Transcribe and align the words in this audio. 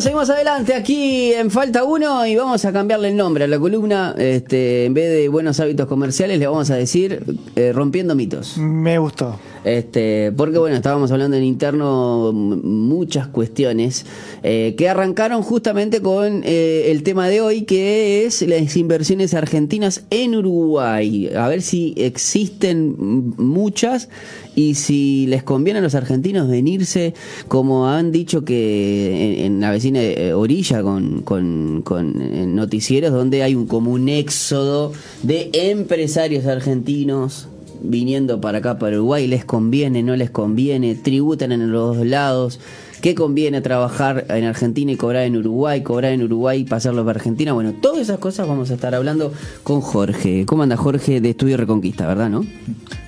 seguimos 0.00 0.28
adelante 0.30 0.74
aquí 0.74 1.32
en 1.32 1.50
Falta 1.50 1.84
Uno 1.84 2.26
y 2.26 2.34
vamos 2.34 2.64
a 2.64 2.72
cambiarle 2.72 3.08
el 3.08 3.16
nombre 3.16 3.44
a 3.44 3.46
la 3.46 3.58
columna. 3.58 4.14
Este, 4.18 4.86
en 4.86 4.94
vez 4.94 5.08
de 5.10 5.28
buenos 5.28 5.60
hábitos 5.60 5.86
comerciales, 5.86 6.38
le 6.38 6.46
vamos 6.46 6.70
a 6.70 6.76
decir 6.76 7.24
eh, 7.54 7.72
rompiendo 7.72 8.14
mitos. 8.14 8.56
Me 8.58 8.98
gustó. 8.98 9.38
Este, 9.64 10.30
porque 10.36 10.58
bueno, 10.58 10.76
estábamos 10.76 11.10
hablando 11.10 11.38
en 11.38 11.44
interno 11.44 12.32
muchas 12.32 13.28
cuestiones 13.28 14.04
eh, 14.42 14.74
que 14.76 14.90
arrancaron 14.90 15.42
justamente 15.42 16.02
con 16.02 16.42
eh, 16.44 16.90
el 16.90 17.02
tema 17.02 17.28
de 17.28 17.40
hoy, 17.40 17.62
que 17.62 18.26
es 18.26 18.42
las 18.42 18.76
inversiones 18.76 19.32
argentinas 19.32 20.04
en 20.10 20.34
Uruguay. 20.34 21.30
A 21.34 21.48
ver 21.48 21.62
si 21.62 21.94
existen 21.96 22.94
muchas 23.38 24.10
y 24.54 24.74
si 24.74 25.26
les 25.28 25.42
conviene 25.42 25.78
a 25.78 25.82
los 25.82 25.94
argentinos 25.94 26.48
venirse, 26.48 27.14
como 27.48 27.88
han 27.88 28.12
dicho 28.12 28.44
que 28.44 29.46
en, 29.46 29.60
la 29.60 29.70
vecina 29.70 30.02
eh, 30.02 30.34
orilla 30.34 30.82
con, 30.82 31.22
con, 31.22 31.80
con 31.82 32.54
noticieros, 32.54 33.12
donde 33.12 33.42
hay 33.42 33.54
un, 33.54 33.66
como 33.66 33.92
un 33.92 34.10
éxodo 34.10 34.92
de 35.22 35.50
empresarios 35.54 36.44
argentinos 36.46 37.48
viniendo 37.84 38.40
para 38.40 38.58
acá, 38.58 38.78
para 38.78 38.96
Uruguay, 38.96 39.26
les 39.26 39.44
conviene, 39.44 40.02
no 40.02 40.16
les 40.16 40.30
conviene, 40.30 40.94
tributan 40.94 41.52
en 41.52 41.70
los 41.70 41.96
dos 41.96 42.06
lados, 42.06 42.60
qué 43.00 43.14
conviene 43.14 43.60
trabajar 43.60 44.26
en 44.30 44.44
Argentina 44.44 44.92
y 44.92 44.96
cobrar 44.96 45.24
en 45.24 45.36
Uruguay, 45.36 45.82
cobrar 45.82 46.12
en 46.12 46.22
Uruguay 46.22 46.60
y 46.60 46.64
pasarlo 46.64 47.04
para 47.04 47.18
Argentina. 47.18 47.52
Bueno, 47.52 47.74
todas 47.80 48.00
esas 48.00 48.18
cosas 48.18 48.48
vamos 48.48 48.70
a 48.70 48.74
estar 48.74 48.94
hablando 48.94 49.32
con 49.62 49.80
Jorge. 49.80 50.46
¿Cómo 50.46 50.62
anda 50.62 50.76
Jorge 50.76 51.20
de 51.20 51.30
Estudio 51.30 51.56
Reconquista, 51.56 52.06
verdad, 52.06 52.30
no? 52.30 52.44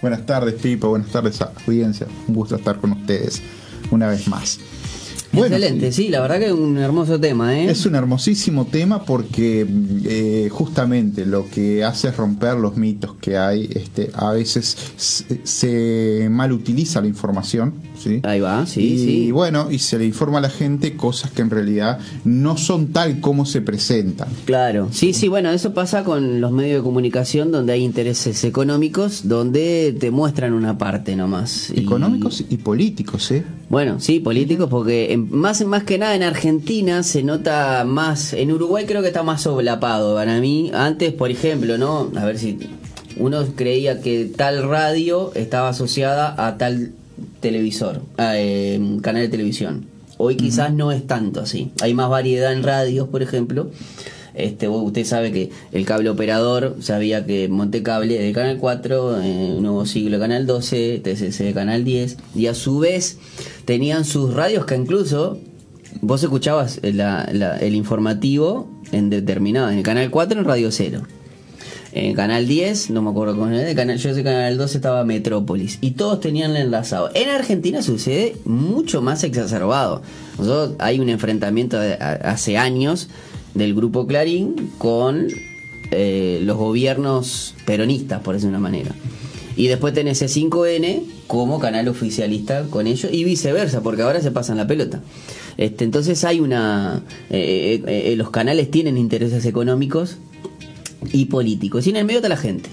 Buenas 0.03 0.27
tardes, 0.27 0.55
Pipo, 0.55 0.91
buenas 0.91 1.11
tardes 1.11 1.41
audiencia. 1.41 2.07
Un 2.29 2.35
gusto 2.35 2.57
estar 2.57 2.79
con 2.79 2.93
ustedes 2.93 3.43
una 3.91 4.09
vez 4.09 4.29
más. 4.29 4.61
Excelente, 5.45 5.93
sí. 5.93 6.09
la 6.09 6.21
verdad 6.21 6.39
que 6.39 6.47
es 6.47 6.53
un 6.53 6.79
hermoso 6.79 7.19
tema. 7.19 7.59
¿eh? 7.59 7.71
Es 7.71 7.87
un 7.87 7.95
hermosísimo 7.95 8.67
tema 8.67 9.05
porque 9.05 9.67
eh, 10.05 10.49
justamente 10.51 11.27
lo 11.27 11.49
que 11.49 11.85
hace 11.85 12.09
es 12.09 12.17
romper 12.17 12.57
los 12.57 12.77
mitos 12.77 13.15
que 13.21 13.37
hay. 13.37 13.69
Este, 13.75 14.11
a 14.15 14.33
veces 14.33 14.77
se, 14.97 16.29
mal 16.31 16.53
utiliza 16.53 17.01
la 17.01 17.07
información. 17.07 17.75
¿sí? 17.99 18.21
Ahí 18.25 18.41
va, 18.41 18.67
sí, 18.67 18.81
y, 18.81 18.99
sí. 18.99 19.19
Y 19.27 19.31
bueno, 19.31 19.71
y 19.71 19.79
se 19.79 19.99
le 19.99 20.05
informa 20.05 20.39
a 20.39 20.43
la 20.43 20.51
gente 20.51 20.97
cosas 20.97 21.31
que 21.31 21.43
en 21.43 21.51
realidad 21.51 21.99
no 22.25 22.57
son 22.57 22.89
tal 22.89 23.21
como 23.21 23.47
se 23.47 23.61
presentan. 23.61 24.29
Claro, 24.45 24.89
sí, 24.93 25.13
sí, 25.13 25.29
bueno, 25.29 25.51
eso 25.51 25.75
pasa 25.75 26.05
con 26.05 26.41
los 26.41 26.53
medios 26.53 26.81
de 26.81 26.85
comunicación 26.85 27.53
donde 27.53 27.73
hay 27.73 27.85
intereses 27.85 28.45
económicos, 28.45 29.29
donde 29.29 29.97
te 29.99 30.11
muestran 30.11 30.53
una 30.53 30.79
parte 30.79 31.17
nomás. 31.17 31.71
Económicos 31.71 32.45
y, 32.49 32.57
políticos, 32.57 33.31
¿eh? 33.31 33.45
Bueno, 33.69 33.99
sí, 33.99 34.21
políticos 34.21 34.69
porque 34.71 35.13
en 35.13 35.29
más, 35.31 35.65
más 35.65 35.83
que 35.83 35.99
nada 35.99 36.15
en 36.15 36.23
Argentina 36.23 37.03
se 37.03 37.25
nota 37.25 37.85
más, 37.85 38.33
en 38.33 38.53
Uruguay 38.53 38.85
creo 38.87 39.03
que 39.03 39.09
está 39.09 39.25
más 39.25 39.43
soblapado 39.43 40.15
para 40.15 40.41
mí. 40.41 40.71
Antes, 40.73 41.13
por 41.13 41.31
ejemplo, 41.33 41.77
¿no? 41.77 42.13
A 42.17 42.25
ver 42.25 42.39
si 42.39 42.59
uno 43.17 43.45
creía 43.57 44.01
que 44.01 44.27
tal 44.27 44.63
radio 44.69 45.33
estaba 45.35 45.71
asociada 45.71 46.35
a 46.47 46.59
tal 46.59 46.93
televisor, 47.41 48.03
eh, 48.19 48.99
canal 49.03 49.23
de 49.23 49.29
televisión. 49.29 49.87
Hoy 50.19 50.37
quizás 50.37 50.73
no 50.73 50.93
es 50.93 51.07
tanto 51.07 51.41
así. 51.41 51.73
Hay 51.83 51.93
más 51.93 52.09
variedad 52.09 52.53
en 52.53 52.63
radios, 52.63 53.09
por 53.09 53.23
ejemplo. 53.23 53.71
Este, 54.37 54.69
usted 54.69 55.05
sabe 55.05 55.33
que 55.33 55.51
el 55.73 55.87
cable 55.87 56.11
operador 56.11 56.77
sabía 56.81 57.25
que 57.25 57.49
Montecable 57.49 58.19
de 58.19 58.33
Canal 58.33 58.59
4, 58.59 59.23
eh, 59.23 59.57
Nuevo 59.61 59.87
Siglo 59.87 60.19
Canal 60.19 60.47
12, 60.47 61.01
TCC 61.03 61.45
de 61.45 61.55
Canal 61.55 61.85
10, 61.85 62.19
y 62.35 62.47
a 62.47 62.55
su 62.55 62.79
vez 62.79 63.19
tenían 63.65 64.05
sus 64.05 64.35
radios 64.35 64.67
que 64.67 64.77
incluso 64.77 65.39
vos 66.03 66.23
escuchabas 66.23 66.81
el 66.83 67.75
informativo 67.75 68.69
en 68.93 69.09
determinado, 69.09 69.71
en 69.71 69.79
el 69.79 69.83
Canal 69.83 70.11
4 70.11 70.41
en 70.41 70.45
Radio 70.45 70.71
0. 70.71 71.03
En 71.93 72.05
el 72.05 72.15
Canal 72.15 72.47
10, 72.47 72.91
no 72.91 73.01
me 73.01 73.09
acuerdo 73.09 73.39
con 73.39 73.55
el 73.55 73.75
canal, 73.75 73.97
yo 73.97 74.11
sé 74.11 74.17
que 74.17 74.25
Canal 74.25 74.59
12 74.59 74.77
estaba 74.77 75.03
Metrópolis 75.05 75.79
y 75.81 75.93
todos 75.93 76.21
tenían 76.21 76.55
enlazado. 76.55 77.11
En 77.15 77.31
Argentina 77.31 77.81
sucede 77.81 78.37
mucho 78.45 79.01
más 79.01 79.25
exacerbado. 79.25 80.03
Nosotros, 80.37 80.77
hay 80.79 81.01
un 81.01 81.09
enfrentamiento 81.09 81.79
hace 82.23 82.59
años 82.59 83.09
del 83.57 83.75
grupo 83.75 84.07
Clarín 84.07 84.71
con 84.79 85.29
eh, 85.91 86.41
los 86.43 86.57
gobiernos 86.57 87.55
peronistas, 87.65 88.21
por 88.21 88.35
decir 88.35 88.49
una 88.49 88.59
manera. 88.59 88.95
Y 89.57 89.69
después 89.69 89.95
tenés 89.95 90.21
C5N 90.23 91.03
como 91.27 91.59
canal 91.59 91.89
oficialista 91.89 92.65
con 92.69 92.87
ellos 92.87 93.11
y 93.13 93.25
viceversa, 93.25 93.83
porque 93.83 94.03
ahora 94.03 94.21
se 94.21 94.31
pasan 94.31 94.59
la 94.59 94.67
pelota. 94.67 95.03
Este, 95.57 95.85
entonces 95.85 96.23
hay 96.25 96.41
una... 96.41 97.03
Eh, 97.31 97.83
eh, 97.87 98.15
los 98.17 98.31
canales 98.31 98.71
tienen 98.71 98.99
intereses 98.99 99.47
económicos 99.47 100.19
y 101.13 101.27
políticos. 101.27 101.87
Y 101.87 101.91
en 101.91 101.97
el 101.97 102.05
medio 102.05 102.19
está 102.19 102.29
la 102.29 102.37
gente. 102.37 102.69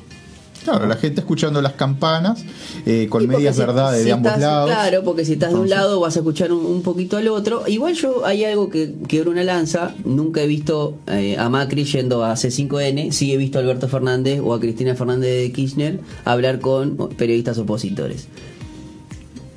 Claro, 0.63 0.85
la 0.85 0.95
gente 0.95 1.19
escuchando 1.21 1.61
las 1.61 1.73
campanas 1.73 2.43
eh, 2.85 3.07
con 3.09 3.27
medias 3.27 3.57
verdades 3.57 4.05
de 4.05 4.11
ambos 4.13 4.37
lados. 4.37 4.69
Claro, 4.69 5.03
porque 5.03 5.25
si 5.25 5.33
estás 5.33 5.51
de 5.51 5.59
un 5.59 5.69
lado 5.69 5.99
vas 5.99 6.15
a 6.15 6.19
escuchar 6.19 6.53
un, 6.53 6.81
poquito 6.81 7.17
al 7.17 7.27
otro. 7.27 7.63
Igual 7.67 7.95
yo 7.95 8.25
hay 8.25 8.45
algo 8.45 8.69
que 8.69 8.93
quiebra 9.07 9.31
una 9.31 9.43
lanza. 9.43 9.93
Nunca 10.05 10.41
he 10.41 10.47
visto 10.47 10.97
eh, 11.07 11.37
a 11.37 11.49
Macri 11.49 11.83
yendo 11.83 12.23
a 12.23 12.33
C5N. 12.33 13.11
Sí 13.11 13.33
he 13.33 13.37
visto 13.37 13.57
a 13.57 13.61
Alberto 13.61 13.87
Fernández 13.87 14.39
o 14.43 14.53
a 14.53 14.59
Cristina 14.59 14.95
Fernández 14.95 15.41
de 15.41 15.51
Kirchner 15.51 15.99
hablar 16.23 16.59
con 16.59 17.09
periodistas 17.17 17.57
opositores. 17.57 18.27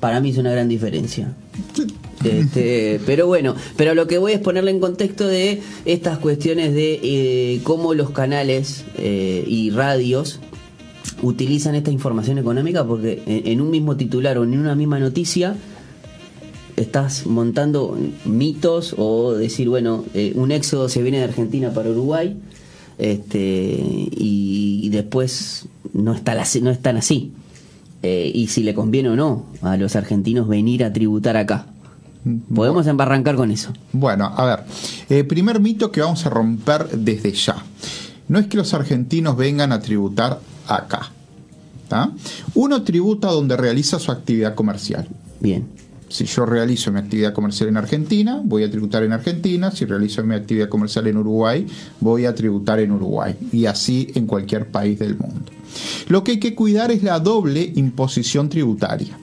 Para 0.00 0.20
mí 0.20 0.30
es 0.30 0.38
una 0.38 0.50
gran 0.50 0.68
diferencia. 0.68 1.34
Este, 2.24 3.00
pero 3.06 3.26
bueno, 3.26 3.54
pero 3.76 3.94
lo 3.94 4.06
que 4.08 4.18
voy 4.18 4.32
es 4.32 4.40
ponerle 4.40 4.72
en 4.72 4.80
contexto 4.80 5.28
de 5.28 5.62
estas 5.84 6.18
cuestiones 6.18 6.74
de 6.74 7.00
eh, 7.02 7.60
cómo 7.62 7.94
los 7.94 8.10
canales 8.10 8.84
y 8.98 9.70
radios 9.70 10.40
utilizan 11.22 11.74
esta 11.74 11.90
información 11.90 12.38
económica 12.38 12.84
porque 12.84 13.22
en, 13.26 13.60
un 13.60 13.70
mismo 13.70 13.96
titular 13.96 14.38
o 14.38 14.44
en 14.44 14.58
una 14.58 14.74
misma 14.74 14.98
noticia 14.98 15.56
estás 16.76 17.26
montando 17.26 17.98
mitos 18.24 18.94
o 18.98 19.32
decir, 19.32 19.68
bueno, 19.68 20.04
eh, 20.14 20.32
un 20.34 20.52
éxodo 20.52 20.88
se 20.88 21.02
viene 21.02 21.18
de 21.18 21.24
Argentina 21.24 21.70
para 21.72 21.90
Uruguay 21.90 22.36
este, 22.98 23.38
y, 23.40 24.88
después 24.90 25.66
no, 25.92 26.14
está 26.14 26.34
no 26.34 26.70
están 26.70 26.96
así. 26.96 27.32
Eh, 28.02 28.30
y 28.32 28.48
si 28.48 28.62
le 28.62 28.74
conviene 28.74 29.08
o 29.08 29.16
no 29.16 29.46
a 29.62 29.76
los 29.76 29.96
argentinos 29.96 30.48
venir 30.48 30.84
a 30.84 30.92
tributar 30.92 31.36
acá. 31.36 31.66
Podemos 32.54 32.86
embarrancar 32.86 33.36
con 33.36 33.50
eso. 33.50 33.72
Bueno, 33.92 34.32
a 34.36 34.44
ver, 34.44 34.64
eh, 35.08 35.24
primer 35.24 35.60
mito 35.60 35.92
que 35.92 36.00
vamos 36.00 36.26
a 36.26 36.30
romper 36.30 36.88
desde 36.90 37.32
ya. 37.32 37.56
No 38.28 38.38
es 38.38 38.48
que 38.48 38.56
los 38.56 38.74
argentinos 38.74 39.36
vengan 39.36 39.72
a 39.72 39.80
tributar 39.80 40.40
acá. 40.66 41.12
Uno 42.54 42.82
tributa 42.82 43.28
donde 43.28 43.56
realiza 43.56 43.98
su 43.98 44.10
actividad 44.10 44.54
comercial. 44.54 45.08
Bien. 45.40 45.66
Si 46.08 46.24
yo 46.24 46.46
realizo 46.46 46.92
mi 46.92 47.00
actividad 47.00 47.32
comercial 47.32 47.68
en 47.68 47.76
Argentina, 47.76 48.40
voy 48.44 48.62
a 48.62 48.70
tributar 48.70 49.02
en 49.02 49.12
Argentina. 49.12 49.72
Si 49.72 49.84
realizo 49.84 50.22
mi 50.22 50.36
actividad 50.36 50.68
comercial 50.68 51.08
en 51.08 51.16
Uruguay, 51.16 51.66
voy 52.00 52.26
a 52.26 52.34
tributar 52.34 52.78
en 52.78 52.92
Uruguay. 52.92 53.34
Y 53.52 53.66
así 53.66 54.12
en 54.14 54.26
cualquier 54.26 54.68
país 54.68 54.98
del 54.98 55.16
mundo. 55.16 55.50
Lo 56.08 56.22
que 56.22 56.32
hay 56.32 56.40
que 56.40 56.54
cuidar 56.54 56.92
es 56.92 57.02
la 57.02 57.18
doble 57.18 57.72
imposición 57.74 58.48
tributaria. 58.48 59.18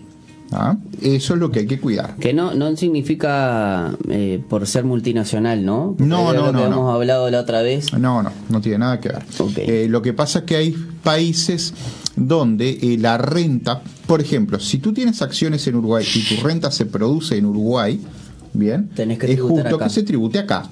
¿Ah? 0.56 0.78
Eso 1.02 1.34
es 1.34 1.40
lo 1.40 1.52
que 1.52 1.60
hay 1.60 1.68
que 1.68 1.80
cuidar. 1.80 2.16
Que 2.18 2.34
no, 2.34 2.54
no 2.54 2.76
significa 2.78 3.92
eh, 4.10 4.42
por 4.48 4.68
ser 4.68 4.84
multinacional, 4.84 5.66
¿no? 5.66 5.96
no, 5.98 6.34
no, 6.34 6.52
no. 6.52 6.60
Que 6.60 6.66
hemos 6.66 6.94
hablado 6.94 7.30
la 7.32 7.40
otra 7.40 7.62
vez. 7.62 7.92
No, 7.94 8.22
no, 8.22 8.32
no 8.50 8.62
tiene 8.62 8.78
nada 8.80 9.00
que 9.00 9.10
ver. 9.10 9.24
Eh, 9.58 9.88
lo 9.90 10.02
que 10.02 10.14
pasa 10.14 10.40
es 10.40 10.46
que 10.46 10.56
hay 10.56 10.72
países 11.04 11.74
donde 12.16 12.70
eh, 12.82 12.98
la 13.00 13.18
renta, 13.18 13.82
por 14.06 14.22
ejemplo, 14.22 14.60
si 14.60 14.78
tú 14.78 14.94
tienes 14.94 15.22
acciones 15.22 15.66
en 15.68 15.76
Uruguay 15.76 16.06
y 16.14 16.36
tu 16.36 16.42
renta 16.46 16.70
se 16.72 16.86
produce 16.86 17.38
en 17.38 17.46
Uruguay, 17.46 18.00
bien, 18.54 18.92
es 18.96 19.42
justo 19.42 19.78
que 19.78 19.90
se 19.90 20.04
tribute 20.04 20.40
acá. 20.40 20.70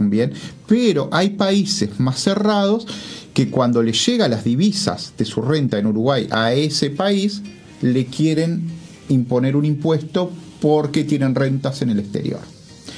Bien, 0.00 0.32
pero 0.68 1.08
hay 1.10 1.30
países 1.30 1.98
más 1.98 2.20
cerrados 2.20 2.86
que 3.34 3.50
cuando 3.50 3.82
le 3.82 3.92
llega 3.92 4.28
las 4.28 4.44
divisas 4.44 5.12
de 5.18 5.24
su 5.24 5.42
renta 5.42 5.76
en 5.78 5.86
Uruguay 5.86 6.28
a 6.30 6.52
ese 6.52 6.90
país, 6.90 7.42
le 7.82 8.06
quieren 8.06 8.70
imponer 9.08 9.56
un 9.56 9.64
impuesto 9.64 10.30
porque 10.60 11.04
tienen 11.04 11.34
rentas 11.34 11.82
en 11.82 11.90
el 11.90 11.98
exterior. 12.00 12.40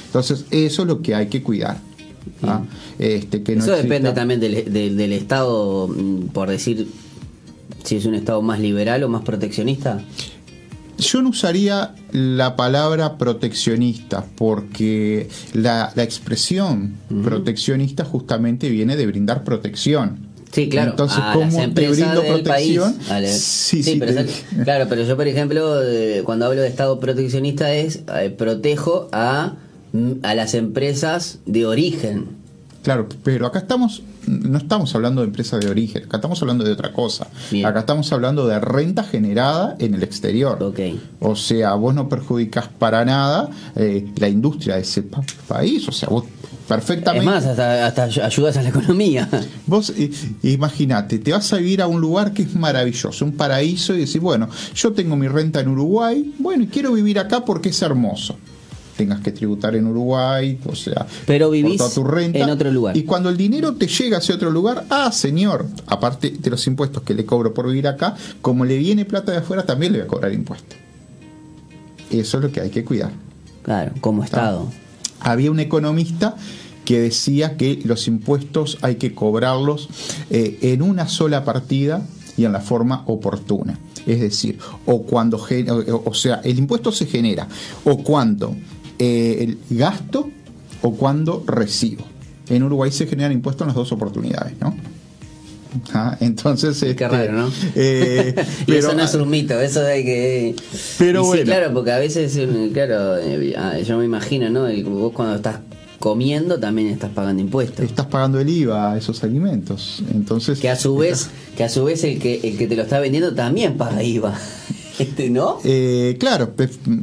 Entonces, 0.07 0.45
eso 0.51 0.81
es 0.81 0.87
lo 0.87 1.01
que 1.01 1.15
hay 1.15 1.27
que 1.27 1.41
cuidar. 1.41 1.77
¿ah? 2.43 2.63
Este, 2.99 3.43
que 3.43 3.53
eso 3.53 3.71
depende 3.71 4.11
también 4.11 4.39
del, 4.39 4.71
del, 4.71 5.13
Estado, 5.13 5.87
mm, 5.87 6.27
por 6.27 6.49
decir, 6.49 6.87
si 7.83 7.95
es 7.95 8.05
un 8.05 8.15
Estado 8.15 8.41
más 8.41 8.59
liberal 8.59 9.03
o 9.03 9.09
más 9.09 9.23
proteccionista. 9.23 10.03
Yo 10.97 11.21
no 11.21 11.29
usaría 11.29 11.95
la 12.11 12.55
palabra 12.55 13.17
proteccionista 13.17 14.23
porque 14.35 15.29
la, 15.53 15.91
expresión 15.95 16.95
proteccionista 17.23 18.05
justamente 18.05 18.69
viene 18.69 18.95
de 18.95 19.07
brindar 19.07 19.43
protección. 19.43 20.30
Sí, 20.51 20.67
claro. 20.69 20.91
Entonces, 20.91 21.19
¿cómo 21.33 21.73
te 21.73 21.89
brindo 21.89 22.23
protección? 22.23 22.95
sí, 23.27 23.83
sí, 23.83 23.95
pero 23.99 24.23
claro, 24.63 24.85
pero 24.89 25.03
yo, 25.03 25.15
por 25.15 25.27
ejemplo, 25.27 25.75
cuando 26.25 26.45
hablo 26.45 26.61
de 26.61 26.67
Estado 26.67 26.99
proteccionista 26.99 27.73
es 27.73 28.01
eh, 28.15 28.29
protejo 28.29 29.07
a 29.11 29.53
mm, 29.93 30.11
a 30.23 30.35
las 30.35 30.53
empresas 30.53 31.39
de 31.45 31.65
origen. 31.65 32.41
Claro, 32.83 33.07
pero 33.23 33.45
acá 33.45 33.59
estamos, 33.59 34.01
no 34.25 34.57
estamos 34.57 34.95
hablando 34.95 35.21
de 35.21 35.27
empresas 35.27 35.59
de 35.59 35.69
origen, 35.69 36.03
acá 36.05 36.17
estamos 36.17 36.41
hablando 36.41 36.63
de 36.63 36.71
otra 36.71 36.91
cosa. 36.91 37.27
Bien. 37.51 37.63
Acá 37.67 37.81
estamos 37.81 38.11
hablando 38.11 38.47
de 38.47 38.59
renta 38.59 39.03
generada 39.03 39.75
en 39.77 39.93
el 39.93 40.01
exterior. 40.01 40.61
Ok. 40.63 40.79
O 41.19 41.35
sea, 41.35 41.75
vos 41.75 41.93
no 41.93 42.09
perjudicas 42.09 42.67
para 42.67 43.05
nada 43.05 43.51
eh, 43.75 44.07
la 44.17 44.27
industria 44.29 44.75
de 44.77 44.81
ese 44.81 45.03
pa- 45.03 45.21
país. 45.47 45.87
O 45.87 45.91
sea, 45.91 46.09
vos 46.09 46.23
perfectamente. 46.75 47.25
Es 47.25 47.25
más, 47.25 47.45
hasta, 47.45 47.85
hasta 47.85 48.25
ayudas 48.25 48.57
a 48.57 48.61
la 48.61 48.69
economía. 48.69 49.27
Vos 49.67 49.93
eh, 49.97 50.11
imagínate, 50.43 51.19
te 51.19 51.31
vas 51.31 51.51
a 51.53 51.57
vivir 51.57 51.81
a 51.81 51.87
un 51.87 51.99
lugar 51.99 52.33
que 52.33 52.43
es 52.43 52.55
maravilloso, 52.55 53.25
un 53.25 53.33
paraíso, 53.33 53.93
y 53.93 53.99
decís, 53.99 54.19
bueno, 54.19 54.49
yo 54.73 54.93
tengo 54.93 55.15
mi 55.15 55.27
renta 55.27 55.59
en 55.59 55.67
Uruguay, 55.67 56.33
bueno, 56.39 56.63
y 56.63 56.67
quiero 56.67 56.93
vivir 56.93 57.19
acá 57.19 57.43
porque 57.43 57.69
es 57.69 57.81
hermoso. 57.81 58.37
Tengas 58.95 59.21
que 59.21 59.31
tributar 59.31 59.75
en 59.75 59.87
Uruguay, 59.87 60.59
o 60.65 60.75
sea, 60.75 61.07
Pero 61.25 61.49
vivís 61.49 61.77
toda 61.77 61.89
tu 61.89 62.03
renta. 62.03 62.39
en 62.39 62.49
otro 62.49 62.71
lugar. 62.71 62.95
Y 62.95 63.03
cuando 63.03 63.29
el 63.29 63.37
dinero 63.37 63.73
te 63.73 63.87
llega 63.87 64.17
hacia 64.19 64.35
otro 64.35 64.51
lugar, 64.51 64.85
ah, 64.89 65.11
señor, 65.11 65.65
aparte 65.87 66.29
de 66.29 66.49
los 66.49 66.65
impuestos 66.67 67.01
que 67.03 67.13
le 67.13 67.25
cobro 67.25 67.53
por 67.53 67.67
vivir 67.67 67.87
acá, 67.87 68.15
como 68.41 68.63
le 68.63 68.77
viene 68.77 69.05
plata 69.05 69.31
de 69.31 69.39
afuera, 69.39 69.65
también 69.65 69.93
le 69.93 69.99
voy 69.99 70.05
a 70.05 70.07
cobrar 70.07 70.33
impuestos. 70.33 70.77
Eso 72.11 72.37
es 72.37 72.43
lo 72.43 72.51
que 72.51 72.61
hay 72.61 72.69
que 72.69 72.83
cuidar. 72.83 73.11
Claro, 73.63 73.91
como 74.01 74.23
Estado. 74.23 74.69
Había 75.21 75.51
un 75.51 75.59
economista 75.59 76.35
que 76.85 76.99
decía 76.99 77.57
que 77.57 77.79
los 77.85 78.07
impuestos 78.07 78.77
hay 78.81 78.95
que 78.95 79.13
cobrarlos 79.13 79.89
eh, 80.29 80.57
en 80.61 80.81
una 80.81 81.07
sola 81.07 81.45
partida 81.45 82.05
y 82.37 82.45
en 82.45 82.51
la 82.51 82.59
forma 82.59 83.03
oportuna. 83.07 83.79
Es 84.07 84.19
decir, 84.19 84.57
o 84.85 85.03
cuando, 85.03 85.37
o 86.05 86.13
sea, 86.13 86.41
el 86.43 86.57
impuesto 86.57 86.91
se 86.91 87.05
genera 87.05 87.47
o 87.83 88.03
cuando 88.03 88.55
eh, 88.97 89.37
el 89.69 89.77
gasto 89.77 90.29
o 90.81 90.95
cuando 90.95 91.43
recibo. 91.45 92.03
En 92.49 92.63
Uruguay 92.63 92.91
se 92.91 93.07
generan 93.07 93.31
impuestos 93.31 93.61
en 93.61 93.67
las 93.67 93.75
dos 93.75 93.91
oportunidades, 93.91 94.59
¿no? 94.59 94.75
Ah, 95.93 96.17
entonces, 96.19 96.79
Qué 96.79 96.91
este, 96.91 97.07
raro, 97.07 97.31
¿no? 97.33 97.51
eh, 97.75 98.33
pero- 98.65 98.79
eso 98.79 98.93
no 98.93 99.03
es 99.03 99.13
un 99.15 99.29
mito, 99.29 99.59
eso 99.59 99.85
hay 99.85 100.03
que... 100.03 100.55
Pero 100.97 101.21
sí, 101.23 101.27
bueno. 101.29 101.43
claro, 101.45 101.73
porque 101.73 101.91
a 101.91 101.99
veces, 101.99 102.35
eh, 102.37 102.69
claro, 102.73 103.17
eh, 103.17 103.53
ah, 103.57 103.77
yo 103.79 103.97
me 103.97 104.05
imagino, 104.05 104.49
¿no? 104.49 104.67
Vos 104.89 105.13
cuando 105.13 105.35
estás 105.35 105.59
comiendo 105.99 106.59
también 106.59 106.87
estás 106.89 107.11
pagando 107.11 107.41
impuestos. 107.41 107.85
estás 107.85 108.07
pagando 108.07 108.39
el 108.39 108.49
IVA 108.49 108.93
a 108.93 108.97
esos 108.97 109.23
alimentos. 109.23 110.01
Entonces, 110.13 110.59
Que 110.59 110.69
a 110.69 110.75
su 110.75 110.97
vez, 110.97 111.29
que 111.55 111.63
a 111.63 111.69
su 111.69 111.83
vez 111.85 112.03
el 112.03 112.19
que, 112.19 112.39
el 112.43 112.57
que 112.57 112.65
te 112.67 112.75
lo 112.75 112.81
está 112.83 112.99
vendiendo 112.99 113.33
también 113.35 113.77
paga 113.77 114.03
IVA. 114.03 114.37
Este, 114.99 115.29
¿No? 115.31 115.57
Eh, 115.63 116.17
claro, 116.19 116.53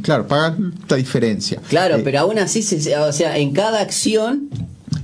claro, 0.03 0.29
pagar 0.29 0.57
la 0.89 0.97
diferencia. 0.97 1.61
Claro, 1.69 1.97
Eh, 1.97 2.01
pero 2.05 2.21
aún 2.21 2.39
así, 2.39 2.63
se- 2.63 2.97
o 2.97 3.13
sea, 3.13 3.39
en 3.39 3.51
cada 3.53 3.81
acción 3.81 4.51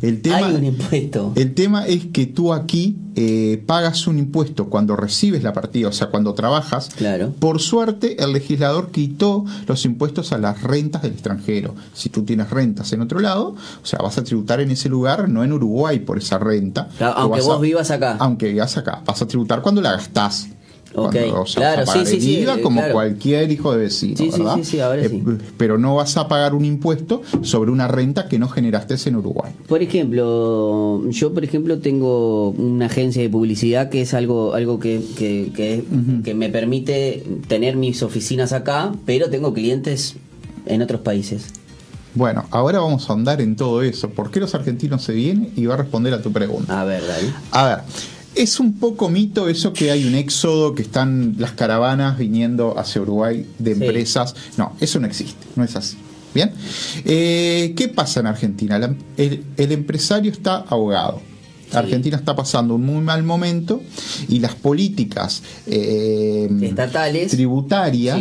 el 0.08 0.22
tema, 0.22 0.36
hay 0.38 0.54
un 0.54 0.64
impuesto. 0.64 1.32
el 1.34 1.54
tema 1.54 1.86
es 1.86 2.06
que 2.06 2.26
tú 2.26 2.52
aquí 2.52 2.96
eh, 3.16 3.62
pagas 3.66 4.06
un 4.06 4.18
impuesto 4.18 4.68
cuando 4.68 4.96
recibes 4.96 5.42
la 5.42 5.52
partida, 5.52 5.88
o 5.88 5.92
sea, 5.92 6.08
cuando 6.08 6.34
trabajas. 6.34 6.90
Claro. 6.96 7.32
Por 7.38 7.60
suerte, 7.60 8.22
el 8.22 8.32
legislador 8.32 8.90
quitó 8.90 9.44
los 9.66 9.84
impuestos 9.84 10.32
a 10.32 10.38
las 10.38 10.62
rentas 10.62 11.02
del 11.02 11.12
extranjero. 11.12 11.74
Si 11.92 12.08
tú 12.08 12.24
tienes 12.24 12.50
rentas 12.50 12.92
en 12.92 13.00
otro 13.02 13.20
lado, 13.20 13.54
o 13.82 13.86
sea, 13.86 14.00
vas 14.00 14.18
a 14.18 14.24
tributar 14.24 14.60
en 14.60 14.70
ese 14.70 14.88
lugar, 14.88 15.28
no 15.28 15.44
en 15.44 15.52
Uruguay 15.52 16.00
por 16.00 16.18
esa 16.18 16.38
renta. 16.38 16.88
Claro, 16.98 17.14
aunque 17.16 17.40
vos 17.40 17.60
vivas 17.60 17.90
acá. 17.90 18.16
Aunque 18.18 18.52
vivas 18.52 18.76
acá, 18.76 19.02
vas 19.04 19.22
a 19.22 19.26
tributar 19.26 19.62
cuando 19.62 19.80
la 19.80 19.92
gastás. 19.92 20.48
Ok, 20.96 21.12
Cuando, 21.12 21.40
o 21.42 21.46
sea, 21.46 21.60
claro, 21.60 21.80
vas 21.80 21.88
a 21.88 21.92
pagar 21.92 22.06
sí, 22.06 22.10
sí, 22.12 22.16
el 22.16 22.22
sí, 22.22 22.40
IVA 22.42 22.54
eh, 22.54 22.60
como 22.62 22.80
claro. 22.80 22.92
cualquier 22.94 23.50
hijo 23.50 23.72
de 23.72 23.78
vecino, 23.78 24.16
Sí, 24.16 24.30
sí, 24.30 24.38
¿verdad? 24.38 24.56
sí, 24.56 24.64
sí, 24.64 24.80
ahora 24.80 25.02
Eh. 25.04 25.22
Pero 25.56 25.76
no 25.78 25.96
vas 25.96 26.16
a 26.16 26.28
pagar 26.28 26.54
un 26.54 26.64
impuesto 26.64 27.22
sobre 27.42 27.70
una 27.70 27.88
renta 27.88 28.28
que 28.28 28.38
no 28.38 28.48
generaste 28.48 28.94
en 29.06 29.16
Uruguay. 29.16 29.52
Por 29.66 29.82
ejemplo, 29.82 31.02
yo 31.10 31.34
por 31.34 31.42
ejemplo 31.44 31.78
tengo 31.78 32.50
una 32.50 32.86
agencia 32.86 33.22
de 33.22 33.28
publicidad 33.28 33.90
que 33.90 34.02
es 34.02 34.14
algo 34.14 34.54
algo 34.54 34.78
que, 34.78 35.00
que, 35.16 35.50
que, 35.54 35.84
que 36.22 36.34
me 36.34 36.48
permite 36.48 37.24
tener 37.48 37.76
mis 37.76 38.02
oficinas 38.02 38.52
acá, 38.52 38.92
pero 39.04 39.30
tengo 39.30 39.52
clientes 39.52 40.16
en 40.66 40.80
otros 40.82 41.00
países. 41.00 41.46
Bueno, 42.14 42.44
ahora 42.52 42.78
vamos 42.78 43.10
a 43.10 43.12
andar 43.14 43.40
en 43.40 43.56
todo 43.56 43.82
eso. 43.82 44.10
¿Por 44.10 44.30
qué 44.30 44.38
los 44.38 44.54
argentinos 44.54 45.02
se 45.02 45.12
vienen? 45.12 45.50
Y 45.56 45.66
va 45.66 45.74
a 45.74 45.78
responder 45.78 46.14
a 46.14 46.22
tu 46.22 46.30
pregunta. 46.30 46.80
A 46.80 46.84
ver, 46.84 47.02
David. 47.04 47.30
A 47.50 47.66
ver, 47.66 47.78
es 48.34 48.60
un 48.60 48.74
poco 48.78 49.08
mito 49.10 49.48
eso 49.48 49.72
que 49.72 49.90
hay 49.90 50.04
un 50.06 50.14
éxodo, 50.14 50.74
que 50.74 50.82
están 50.82 51.36
las 51.38 51.52
caravanas 51.52 52.18
viniendo 52.18 52.78
hacia 52.78 53.00
Uruguay 53.02 53.46
de 53.58 53.74
Sí. 53.74 53.80
empresas. 53.84 54.34
No, 54.56 54.72
eso 54.80 54.98
no 55.00 55.06
existe, 55.06 55.46
no 55.56 55.64
es 55.64 55.76
así. 55.76 55.96
Bien, 56.34 56.50
Eh, 57.04 57.74
¿qué 57.76 57.88
pasa 57.88 58.20
en 58.20 58.26
Argentina? 58.26 58.78
La- 58.78 58.94
el, 59.16 59.44
el 59.56 59.72
empresario 59.72 60.32
está 60.32 60.56
ahogado. 60.56 61.20
Sí. 61.70 61.76
Argentina 61.76 62.16
está 62.16 62.34
pasando 62.36 62.74
un 62.74 62.84
muy 62.84 63.02
mal 63.02 63.22
momento 63.22 63.80
y 64.28 64.38
las 64.40 64.54
políticas 64.54 65.42
eh, 65.66 66.48
Estatales. 66.60 67.30
tributarias. 67.30 68.18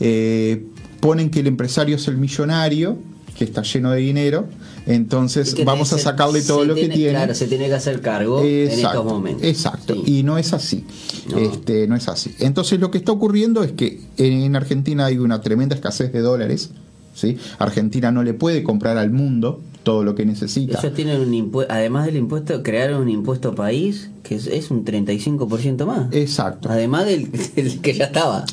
Eh, 0.00 0.64
ponen 1.00 1.30
que 1.30 1.40
el 1.40 1.46
empresario 1.48 1.96
es 1.96 2.06
el 2.08 2.16
millonario, 2.18 2.98
que 3.36 3.44
está 3.44 3.62
lleno 3.62 3.90
de 3.92 4.00
dinero, 4.00 4.48
entonces 4.88 5.54
vamos 5.64 5.92
a 5.92 5.98
sacarle 5.98 6.42
todo 6.42 6.64
lo 6.64 6.74
que 6.74 6.88
tiene-. 6.88 7.10
Claro, 7.10 7.34
se 7.34 7.46
tiene 7.46 7.66
que 7.66 7.74
hacer 7.74 8.00
cargo 8.00 8.42
en 8.42 8.70
estos 8.70 9.04
momentos. 9.04 9.44
Exacto. 9.44 9.94
Sí. 9.94 10.18
Y 10.18 10.22
no 10.22 10.38
es 10.38 10.52
así. 10.52 10.84
No. 11.28 11.38
Este, 11.38 11.86
no 11.86 11.94
es 11.94 12.08
así. 12.08 12.34
Entonces 12.38 12.80
lo 12.80 12.90
que 12.90 12.98
está 12.98 13.12
ocurriendo 13.12 13.62
es 13.62 13.72
que 13.72 14.00
en 14.16 14.56
Argentina 14.56 15.06
hay 15.06 15.18
una 15.18 15.40
tremenda 15.42 15.74
escasez 15.74 16.12
de 16.12 16.20
dólares. 16.20 16.70
¿sí? 17.14 17.36
Argentina 17.58 18.10
no 18.12 18.22
le 18.22 18.32
puede 18.34 18.62
comprar 18.62 18.96
al 18.96 19.10
mundo 19.10 19.60
todo 19.88 20.04
lo 20.04 20.14
que 20.14 20.26
necesita. 20.26 20.78
Ellos 20.78 20.92
tienen 20.92 21.18
un 21.18 21.32
impuesto, 21.32 21.72
además 21.72 22.04
del 22.04 22.18
impuesto, 22.18 22.62
crearon 22.62 23.00
un 23.00 23.08
impuesto 23.08 23.54
país 23.54 24.10
que 24.22 24.34
es, 24.34 24.46
es 24.46 24.70
un 24.70 24.84
35% 24.84 25.86
más. 25.86 26.12
Exacto. 26.12 26.68
Además 26.70 27.06
del, 27.06 27.30
del 27.56 27.80
que 27.80 27.94
ya 27.94 28.04
estaba. 28.04 28.44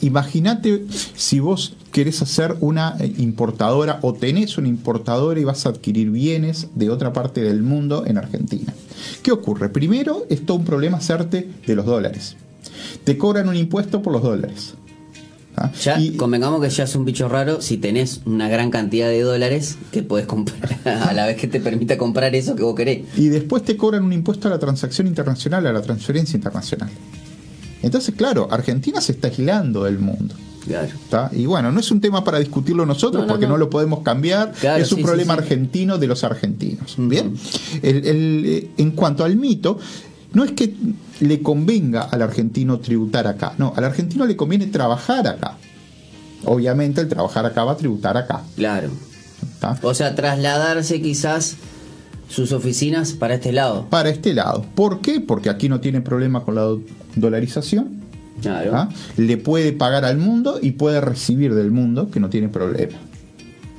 Imagínate 0.00 0.84
si 1.14 1.38
vos 1.38 1.76
querés 1.92 2.22
hacer 2.22 2.56
una 2.58 2.96
eh, 2.98 3.14
importadora 3.18 4.00
o 4.02 4.14
tenés 4.14 4.58
una 4.58 4.66
importadora 4.66 5.38
y 5.38 5.44
vas 5.44 5.64
a 5.64 5.68
adquirir 5.68 6.10
bienes 6.10 6.66
de 6.74 6.90
otra 6.90 7.12
parte 7.12 7.40
del 7.40 7.62
mundo 7.62 8.02
en 8.04 8.18
Argentina. 8.18 8.74
¿Qué 9.22 9.30
ocurre? 9.30 9.68
Primero 9.68 10.26
es 10.28 10.44
todo 10.44 10.56
un 10.56 10.64
problema 10.64 10.96
hacerte 10.96 11.48
de 11.64 11.76
los 11.76 11.86
dólares. 11.86 12.34
Te 13.04 13.16
cobran 13.16 13.48
un 13.48 13.54
impuesto 13.54 14.02
por 14.02 14.12
los 14.12 14.24
dólares. 14.24 14.74
¿Ah? 15.56 15.70
Ya, 15.82 16.00
Y- 16.00 16.16
convengamos 16.16 16.60
que 16.60 16.68
ya 16.68 16.84
es 16.84 16.96
un 16.96 17.04
bicho 17.04 17.28
raro 17.28 17.60
si 17.60 17.76
tenés 17.76 18.20
una 18.24 18.48
gran 18.48 18.70
cantidad 18.70 19.08
de 19.08 19.20
dólares 19.22 19.76
que 19.92 20.02
puedes 20.02 20.26
comprar 20.26 20.78
a 20.84 21.12
la 21.12 21.26
vez 21.26 21.36
que 21.36 21.46
te 21.46 21.60
permita 21.60 21.96
comprar 21.96 22.34
eso 22.34 22.56
que 22.56 22.62
vos 22.64 22.74
querés. 22.74 23.02
y 23.16 23.28
después 23.28 23.62
te 23.62 23.76
cobran 23.76 24.02
un 24.04 24.12
impuesto 24.12 24.48
a 24.48 24.50
la 24.50 24.58
transacción 24.58 25.06
internacional, 25.06 25.66
a 25.66 25.72
la 25.72 25.80
transferencia 25.82 26.36
internacional. 26.36 26.90
Entonces, 27.82 28.14
claro, 28.14 28.48
Argentina 28.50 29.00
se 29.00 29.12
está 29.12 29.28
aislando 29.28 29.84
del 29.84 29.98
mundo. 29.98 30.34
Claro. 30.66 30.88
¿tá? 31.10 31.30
Y 31.34 31.44
bueno, 31.44 31.70
no 31.70 31.78
es 31.78 31.90
un 31.90 32.00
tema 32.00 32.24
para 32.24 32.38
discutirlo 32.38 32.86
nosotros 32.86 33.20
No, 33.22 33.26
no, 33.26 33.32
porque 33.34 33.44
no. 33.46 33.52
no. 33.52 33.58
lo 33.58 33.68
podemos 33.68 34.00
cambiar. 34.00 34.52
Claro, 34.52 34.82
es 34.82 34.90
un 34.92 34.98
sí, 35.00 35.04
problema 35.04 35.34
sí, 35.34 35.40
sí. 35.40 35.42
argentino 35.44 35.98
de 35.98 36.06
los 36.06 36.24
argentinos. 36.24 36.94
Bien. 36.96 37.34
El- 37.82 38.06
el, 38.06 38.42
eh, 38.46 38.70
en 38.78 38.92
cuanto 38.92 39.24
al 39.24 39.36
mito, 39.36 39.78
no 40.34 40.44
es 40.44 40.52
que 40.52 40.74
le 41.20 41.40
convenga 41.42 42.02
al 42.02 42.22
argentino 42.22 42.78
tributar 42.80 43.26
acá. 43.26 43.54
No, 43.58 43.72
al 43.76 43.84
argentino 43.84 44.26
le 44.26 44.36
conviene 44.36 44.66
trabajar 44.66 45.26
acá. 45.26 45.56
Obviamente, 46.44 47.00
el 47.00 47.08
trabajar 47.08 47.46
acá 47.46 47.64
va 47.64 47.72
a 47.72 47.76
tributar 47.76 48.16
acá. 48.16 48.42
Claro. 48.56 48.90
O 49.82 49.94
sea, 49.94 50.14
trasladarse 50.14 51.00
quizás 51.00 51.56
sus 52.28 52.52
oficinas 52.52 53.12
para 53.12 53.34
este 53.34 53.52
lado. 53.52 53.86
Para 53.88 54.10
este 54.10 54.34
lado. 54.34 54.64
¿Por 54.74 55.00
qué? 55.00 55.20
Porque 55.20 55.48
aquí 55.48 55.68
no 55.68 55.80
tiene 55.80 56.00
problema 56.02 56.42
con 56.44 56.54
la 56.54 56.62
do- 56.62 56.82
dolarización. 57.16 58.02
Claro. 58.42 58.72
¿ah? 58.74 58.88
Le 59.16 59.36
puede 59.38 59.72
pagar 59.72 60.04
al 60.04 60.18
mundo 60.18 60.58
y 60.60 60.72
puede 60.72 61.00
recibir 61.00 61.54
del 61.54 61.70
mundo, 61.70 62.10
que 62.10 62.20
no 62.20 62.28
tiene 62.28 62.48
problema. 62.48 62.98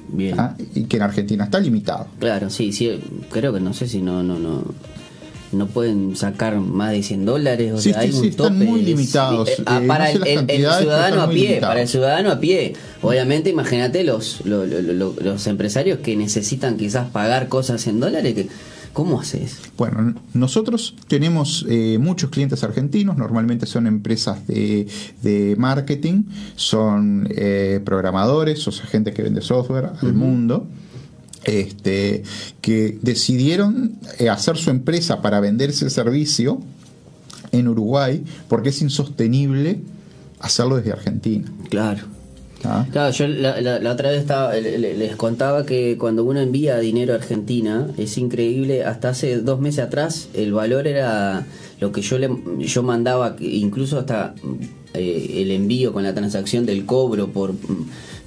Bien. 0.08 0.40
¿ah? 0.40 0.56
Y 0.74 0.84
que 0.86 0.98
en 0.98 1.04
Argentina 1.04 1.44
está 1.44 1.60
limitado. 1.60 2.08
Claro, 2.20 2.50
sí, 2.50 2.72
sí. 2.72 3.00
Creo 3.32 3.54
que 3.54 3.60
no 3.60 3.74
sé 3.74 3.88
si 3.88 4.02
no, 4.02 4.24
no, 4.24 4.40
no. 4.40 4.64
No 5.58 5.68
pueden 5.68 6.16
sacar 6.16 6.60
más 6.60 6.92
de 6.92 7.02
100 7.04 7.26
dólares. 7.26 7.74
O 7.74 7.78
Sí, 7.78 7.92
sea, 7.92 8.02
sí, 8.02 8.08
hay 8.08 8.12
sí, 8.14 8.20
un 8.20 8.26
están 8.26 8.54
tope. 8.60 8.66
muy 8.66 8.82
limitados. 8.82 9.50
eh, 9.50 9.64
ah, 9.66 9.80
Eh, 9.84 9.88
para 9.88 10.14
no 10.14 10.24
sé 10.26 10.34
el, 10.34 10.48
ciudadano 10.80 11.22
a 11.22 11.30
pie. 11.30 11.42
limitados. 11.48 11.68
Para 11.70 11.82
el 11.82 11.88
ciudadano 11.88 12.32
a 12.32 12.40
pie. 12.40 12.74
Obviamente, 13.02 13.50
imagínate 13.50 14.04
los, 14.04 14.46
lo- 14.46 14.66
lo- 14.66 14.82
lo- 14.82 15.16
los 15.22 15.48
empresarios 15.48 16.00
que 16.00 16.16
necesitan 16.16 16.78
quizás 16.78 17.10
pagar 17.10 17.48
cosas 17.48 17.86
en 17.88 18.00
dólares. 18.00 18.34
Que, 18.34 18.48
¿Cómo 18.94 19.20
haces? 19.20 19.58
Bueno, 19.78 20.16
nosotros 20.34 20.96
tenemos 21.10 21.66
eh, 21.70 21.98
muchos 22.00 22.30
clientes 22.30 22.64
argentinos, 22.64 23.18
normalmente 23.18 23.66
son 23.66 23.88
empresas 23.88 24.48
de, 24.48 24.88
de 25.22 25.56
marketing, 25.58 26.24
son 26.56 27.28
eh, 27.30 27.82
programadores, 27.84 28.66
o 28.68 28.72
sea, 28.72 28.86
gente 28.86 29.12
que 29.12 29.22
vende 29.22 29.42
software 29.42 29.90
al 30.02 30.14
mundo, 30.14 30.68
este, 31.46 32.24
que 32.62 32.98
decidieron 33.02 33.94
eh, 34.20 34.30
hacer 34.30 34.58
su 34.58 34.70
empresa 34.70 35.22
para 35.22 35.40
vender 35.40 35.70
ese 35.70 35.90
servicio 35.90 36.62
en 37.52 37.68
Uruguay 37.68 38.24
porque 38.50 38.70
es 38.70 38.82
insostenible 38.82 39.80
hacerlo 40.40 40.78
desde 40.78 40.92
Argentina. 40.92 41.52
Claro. 41.70 42.04
¿ah? 42.64 42.86
Claro, 42.92 43.12
yo 43.14 43.28
la, 43.28 43.62
la- 43.62 43.80
la 43.80 43.92
otra 43.92 44.10
vez 44.10 44.20
estaba, 44.22 44.54
le- 44.56 44.78
le- 44.78 44.98
les 44.98 45.16
contaba 45.16 45.66
que 45.66 45.98
cuando 45.98 46.24
uno 46.24 46.40
envía 46.42 46.78
dinero 46.80 47.14
a 47.14 47.18
Argentina, 47.18 47.88
es 47.98 48.18
increíble, 48.18 48.84
hasta 48.84 49.10
hace 49.10 49.38
dos 49.38 49.60
meses 49.62 49.86
atrás 49.86 50.28
el 50.34 50.52
valor 50.54 50.88
era 50.88 51.46
lo 51.80 51.92
que 51.92 52.02
yo 52.02 52.18
le 52.18 52.30
yo 52.60 52.84
mandaba, 52.84 53.36
incluso 53.40 54.00
hasta 54.00 54.34
eh, 54.94 55.42
el 55.42 55.52
envío 55.52 55.94
con 55.94 56.04
la 56.04 56.14
transacción 56.14 56.66
del 56.66 56.86
cobro 56.86 57.28
por 57.28 57.54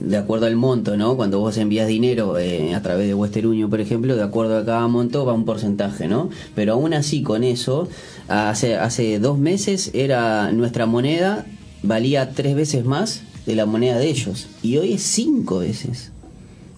de 0.00 0.16
acuerdo 0.16 0.46
al 0.46 0.56
monto, 0.56 0.96
¿no? 0.96 1.16
Cuando 1.16 1.40
vos 1.40 1.56
envías 1.56 1.88
dinero 1.88 2.38
eh, 2.38 2.74
a 2.74 2.82
través 2.82 3.06
de 3.06 3.14
Western 3.14 3.46
Union, 3.46 3.70
por 3.70 3.80
ejemplo, 3.80 4.16
de 4.16 4.22
acuerdo 4.22 4.58
a 4.58 4.64
cada 4.64 4.86
monto 4.88 5.24
va 5.24 5.32
un 5.32 5.44
porcentaje, 5.44 6.08
¿no? 6.08 6.30
Pero 6.54 6.74
aún 6.74 6.94
así 6.94 7.22
con 7.22 7.44
eso, 7.44 7.88
hace, 8.28 8.76
hace 8.76 9.18
dos 9.18 9.38
meses 9.38 9.90
era 9.94 10.52
nuestra 10.52 10.86
moneda 10.86 11.46
valía 11.82 12.30
tres 12.30 12.54
veces 12.54 12.84
más 12.84 13.22
de 13.46 13.54
la 13.54 13.66
moneda 13.66 13.98
de 13.98 14.08
ellos. 14.08 14.48
Y 14.62 14.76
hoy 14.76 14.94
es 14.94 15.02
cinco 15.02 15.58
veces. 15.58 16.12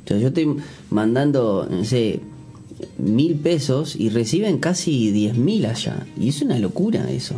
Yo 0.06 0.26
estoy 0.26 0.56
mandando, 0.90 1.68
no 1.70 1.84
sé, 1.84 2.18
mil 2.98 3.36
pesos 3.36 3.94
y 3.94 4.08
reciben 4.08 4.58
casi 4.58 5.12
diez 5.12 5.36
mil 5.36 5.66
allá. 5.66 6.04
Y 6.18 6.30
es 6.30 6.42
una 6.42 6.58
locura 6.58 7.08
eso. 7.10 7.36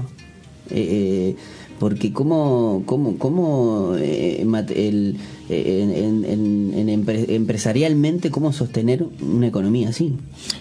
Eh, 0.70 1.34
eh, 1.34 1.36
porque 1.78 2.12
cómo, 2.12 2.82
cómo, 2.86 3.18
cómo 3.18 3.92
eh, 3.96 4.40
el, 4.76 5.16
eh, 5.48 5.80
en, 5.96 6.24
en- 6.24 6.88
en 6.88 7.04
empre- 7.04 7.26
empresarialmente, 7.30 8.30
cómo 8.30 8.52
sostener 8.52 9.04
una 9.20 9.48
economía 9.48 9.88
así. 9.88 10.14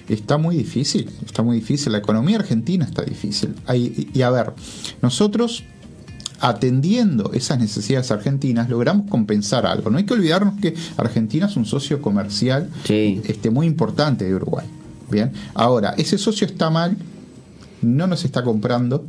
Está 0.09 0.37
muy 0.37 0.55
difícil, 0.57 1.09
está 1.25 1.43
muy 1.43 1.57
difícil. 1.57 1.91
La 1.91 1.99
economía 1.99 2.37
argentina 2.37 2.85
está 2.85 3.03
difícil. 3.03 3.53
Hay- 3.67 4.09
y 4.13 4.21
a 4.23 4.29
ver, 4.31 4.53
nosotros 5.01 5.63
atendiendo 6.39 7.31
esas 7.33 7.59
necesidades 7.59 8.09
argentinas 8.09 8.67
logramos 8.69 9.07
compensar 9.09 9.65
algo. 9.67 9.91
No 9.91 9.99
hay 9.99 10.05
que 10.05 10.13
olvidarnos 10.13 10.59
que 10.59 10.73
Argentina 10.97 11.45
es 11.45 11.55
un 11.55 11.65
socio 11.65 12.01
comercial 12.01 12.67
Sí. 12.83 13.21
este, 13.27 13.51
muy 13.51 13.67
importante 13.67 14.25
de 14.25 14.33
Uruguay. 14.33 14.65
Bien, 15.11 15.31
ahora, 15.53 15.93
ese 15.97 16.17
socio 16.17 16.47
está 16.47 16.69
mal, 16.71 16.97
no 17.81 18.07
nos 18.07 18.25
está 18.25 18.43
comprando. 18.43 19.05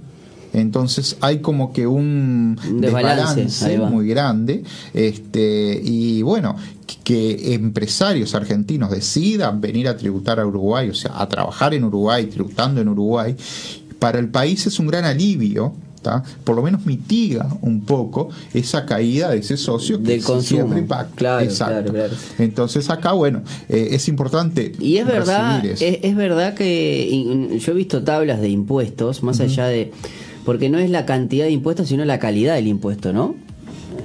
Entonces 0.52 1.16
hay 1.20 1.38
como 1.40 1.72
que 1.72 1.86
un 1.86 2.58
desbalance, 2.80 3.78
muy 3.78 4.06
grande. 4.08 4.64
Este, 4.92 5.80
y 5.82 6.22
bueno, 6.22 6.56
que 7.04 7.54
empresarios 7.54 8.34
argentinos 8.34 8.90
decidan 8.90 9.60
venir 9.60 9.88
a 9.88 9.96
tributar 9.96 10.40
a 10.40 10.46
Uruguay, 10.46 10.88
o 10.90 10.94
sea, 10.94 11.20
a 11.20 11.28
trabajar 11.28 11.74
en 11.74 11.84
Uruguay, 11.84 12.26
tributando 12.26 12.80
en 12.80 12.88
Uruguay, 12.88 13.34
para 13.98 14.18
el 14.18 14.28
país 14.28 14.66
es 14.66 14.78
un 14.78 14.86
gran 14.88 15.04
alivio. 15.04 15.74
¿tá? 16.02 16.24
Por 16.42 16.56
lo 16.56 16.62
menos 16.62 16.84
mitiga 16.84 17.48
un 17.60 17.82
poco 17.82 18.28
esa 18.52 18.84
caída 18.84 19.30
de 19.30 19.38
ese 19.38 19.56
socio 19.56 19.98
que 20.02 20.08
Del 20.08 20.22
consumo. 20.24 20.62
siempre 20.62 20.80
impacta. 20.80 21.14
Claro, 21.14 21.44
Exacto. 21.44 21.92
claro, 21.92 22.08
claro. 22.08 22.14
Entonces 22.40 22.90
acá, 22.90 23.12
bueno, 23.12 23.42
eh, 23.68 23.90
es 23.92 24.08
importante. 24.08 24.72
Y 24.80 24.96
es 24.96 25.06
verdad, 25.06 25.64
es, 25.64 25.80
es 25.80 26.16
verdad 26.16 26.54
que 26.54 27.56
yo 27.56 27.72
he 27.72 27.74
visto 27.76 28.02
tablas 28.02 28.40
de 28.40 28.48
impuestos, 28.48 29.22
más 29.22 29.38
allá 29.38 29.66
de... 29.66 29.92
Porque 30.44 30.68
no 30.68 30.78
es 30.78 30.90
la 30.90 31.06
cantidad 31.06 31.44
de 31.44 31.52
impuestos, 31.52 31.88
sino 31.88 32.04
la 32.04 32.18
calidad 32.18 32.54
del 32.56 32.66
impuesto, 32.66 33.12
¿no? 33.12 33.34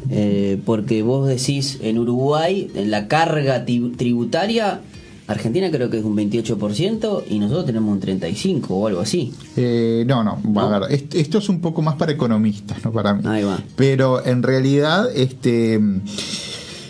Eh, 0.10 0.60
porque 0.66 1.02
vos 1.02 1.28
decís, 1.28 1.80
en 1.82 1.98
Uruguay, 1.98 2.70
en 2.76 2.92
la 2.92 3.08
carga 3.08 3.66
tributaria, 3.66 4.82
Argentina 5.28 5.70
creo 5.72 5.90
que 5.90 5.98
es 6.00 6.06
un 6.06 6.16
28% 6.16 7.24
y 7.30 7.40
nosotros 7.40 7.66
tenemos 7.66 7.92
un 7.92 8.00
35% 8.02 8.66
o 8.70 8.88
algo 8.88 9.02
así. 9.02 9.34
Eh, 9.58 10.06
no, 10.08 10.24
no, 10.24 10.42
a 10.62 10.80
ver, 10.80 10.92
est- 10.94 11.16
esto 11.16 11.40
es 11.40 11.50
un 11.50 11.60
poco 11.60 11.82
más 11.82 11.96
para 11.96 12.14
economistas, 12.14 12.84
no 12.86 12.92
para 12.94 13.14
mí. 13.14 13.22
Ahí 13.26 13.44
va. 13.44 13.60
Pero 13.76 14.26
en 14.26 14.44
realidad, 14.44 15.10
este. 15.16 15.80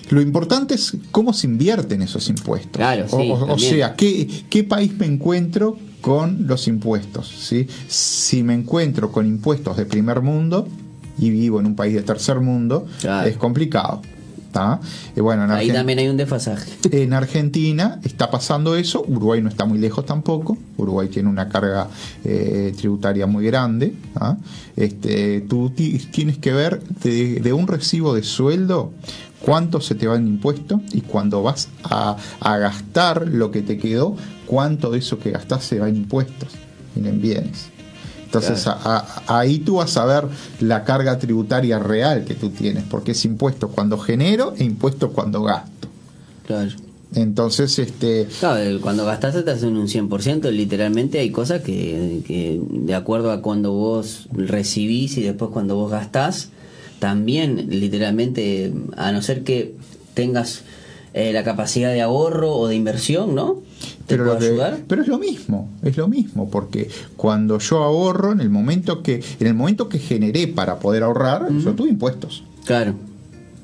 Lo 0.10 0.22
importante 0.22 0.76
es 0.76 0.96
cómo 1.12 1.34
se 1.34 1.48
invierten 1.48 2.02
esos 2.02 2.30
impuestos. 2.30 2.72
Claro, 2.74 3.08
sí, 3.10 3.16
o- 3.30 3.58
sea, 3.60 3.96
¿qué, 3.96 4.26
¿qué 4.50 4.64
país 4.64 4.94
me 4.98 5.06
encuentro 5.06 5.78
con 6.02 6.48
los 6.48 6.68
impuestos? 6.68 7.28
¿sí? 7.28 7.68
Si 7.88 8.44
me 8.44 8.54
encuentro 8.54 9.12
con 9.12 9.26
impuestos 9.26 9.78
de 9.78 9.86
primer 9.86 10.22
mundo 10.22 10.68
y 11.20 11.30
vivo 11.32 11.60
en 11.60 11.66
un 11.66 11.76
país 11.76 11.94
de 11.96 12.02
tercer 12.04 12.40
mundo, 12.40 12.86
Claro. 13.02 13.28
es 13.28 13.38
complicado. 13.38 14.02
bueno, 15.16 15.44
en 15.44 15.52
Ahí 15.52 15.70
Argen- 15.70 15.74
también 15.74 16.00
hay 16.00 16.08
un 16.08 16.18
desfasaje. 16.18 16.68
en 16.92 17.14
Argentina 17.14 18.00
está 18.04 18.32
pasando 18.32 18.76
eso, 18.76 19.04
Uruguay 19.08 19.40
no 19.42 19.50
está 19.50 19.66
muy 19.66 19.78
lejos 19.78 20.04
tampoco, 20.06 20.58
Uruguay 20.78 21.10
tiene 21.10 21.30
una 21.30 21.48
carga 21.48 21.88
eh, 22.24 22.74
tributaria 22.76 23.28
muy 23.28 23.46
grande. 23.46 23.94
¿ah? 24.16 24.38
Este, 24.76 25.42
tú 25.42 25.70
ti- 25.70 26.00
tienes 26.12 26.40
que 26.40 26.54
ver 26.54 26.82
de, 27.04 27.40
de 27.40 27.54
un 27.54 27.68
recibo 27.68 28.16
de 28.16 28.24
sueldo 28.24 28.94
cuánto 29.44 29.82
se 29.82 29.96
te 29.96 30.08
va 30.08 30.16
en 30.16 30.28
impuesto 30.28 30.82
y 30.92 31.02
cuando 31.02 31.44
vas 31.44 31.70
a, 31.84 32.18
a 32.40 32.58
gastar 32.58 33.28
lo 33.28 33.52
que 33.52 33.62
te 33.62 33.78
quedó, 33.78 34.16
cuánto 34.46 34.92
de 34.92 35.00
eso 35.00 35.20
que 35.20 35.32
gastás 35.32 35.64
se 35.64 35.80
va 35.80 35.90
en 35.90 35.96
impuestos, 35.98 36.50
en 36.96 37.22
bienes. 37.22 37.68
Entonces 38.26 38.64
Claro. 38.64 38.80
a- 38.84 39.24
a- 39.28 39.40
ahí 39.40 39.60
tú 39.60 39.76
vas 39.76 39.96
a 39.98 40.06
ver 40.06 40.26
la 40.60 40.84
carga 40.84 41.18
tributaria 41.18 41.80
real 41.80 42.26
que 42.26 42.34
tú 42.34 42.50
tienes, 42.50 42.84
porque 42.84 43.12
es 43.12 43.24
impuesto 43.26 43.70
cuando 43.70 43.98
genero 43.98 44.54
e 44.58 44.64
impuesto 44.66 45.12
cuando 45.14 45.44
gasto. 45.44 45.88
Claro. 46.46 46.72
Entonces, 47.16 47.80
este, 47.80 48.28
Claro, 48.40 48.82
cuando 48.82 49.06
gastaste 49.06 49.44
te 49.44 49.52
hacen 49.52 49.78
un 49.78 49.88
100%, 49.88 50.52
literalmente 50.52 51.20
hay 51.20 51.30
cosas 51.32 51.62
que, 51.62 52.22
que 52.28 52.60
de 52.70 52.96
acuerdo 52.96 53.32
a 53.32 53.42
cuando 53.42 53.72
vos 53.72 54.28
recibís 54.34 55.18
y 55.18 55.22
después 55.24 55.52
cuando 55.52 55.76
vos 55.78 55.90
gastás, 55.90 56.50
también 57.00 57.68
literalmente, 57.70 58.72
a 58.96 59.12
no 59.12 59.22
ser 59.22 59.44
que 59.44 59.76
tengas 60.14 60.62
eh, 61.14 61.32
la 61.34 61.44
capacidad 61.44 61.92
de 61.92 62.02
ahorro 62.02 62.54
o 62.56 62.68
de 62.68 62.76
inversión, 62.76 63.34
¿no? 63.36 63.62
¿Te 64.08 64.16
pero, 64.16 64.26
puedo 64.26 64.40
que- 64.40 64.46
ayudar? 64.48 64.78
pero 64.88 65.02
es 65.02 65.08
lo 65.08 65.18
mismo, 65.20 65.70
es 65.84 65.98
lo 65.98 66.08
mismo, 66.08 66.50
porque 66.50 66.90
cuando 67.16 67.60
yo 67.60 67.84
ahorro, 67.84 68.32
en 68.32 68.40
el 68.42 68.50
momento 68.50 69.02
que, 69.04 69.24
en 69.40 69.48
el 69.48 69.54
momento 69.54 69.90
que 69.90 70.00
generé 70.00 70.48
para 70.48 70.80
poder 70.80 71.04
ahorrar, 71.04 71.48
yo 71.64 71.74
tuve 71.74 71.90
impuestos. 71.90 72.44
Claro. 72.66 72.94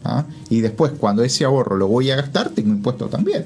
¿ah? 0.04 0.26
Y 0.50 0.62
después, 0.62 0.92
cuando 0.98 1.24
ese 1.24 1.44
ahorro 1.46 1.76
lo 1.78 1.88
voy 1.88 2.10
a 2.12 2.16
gastar, 2.16 2.50
tengo 2.50 2.70
impuestos 2.72 3.10
también. 3.10 3.46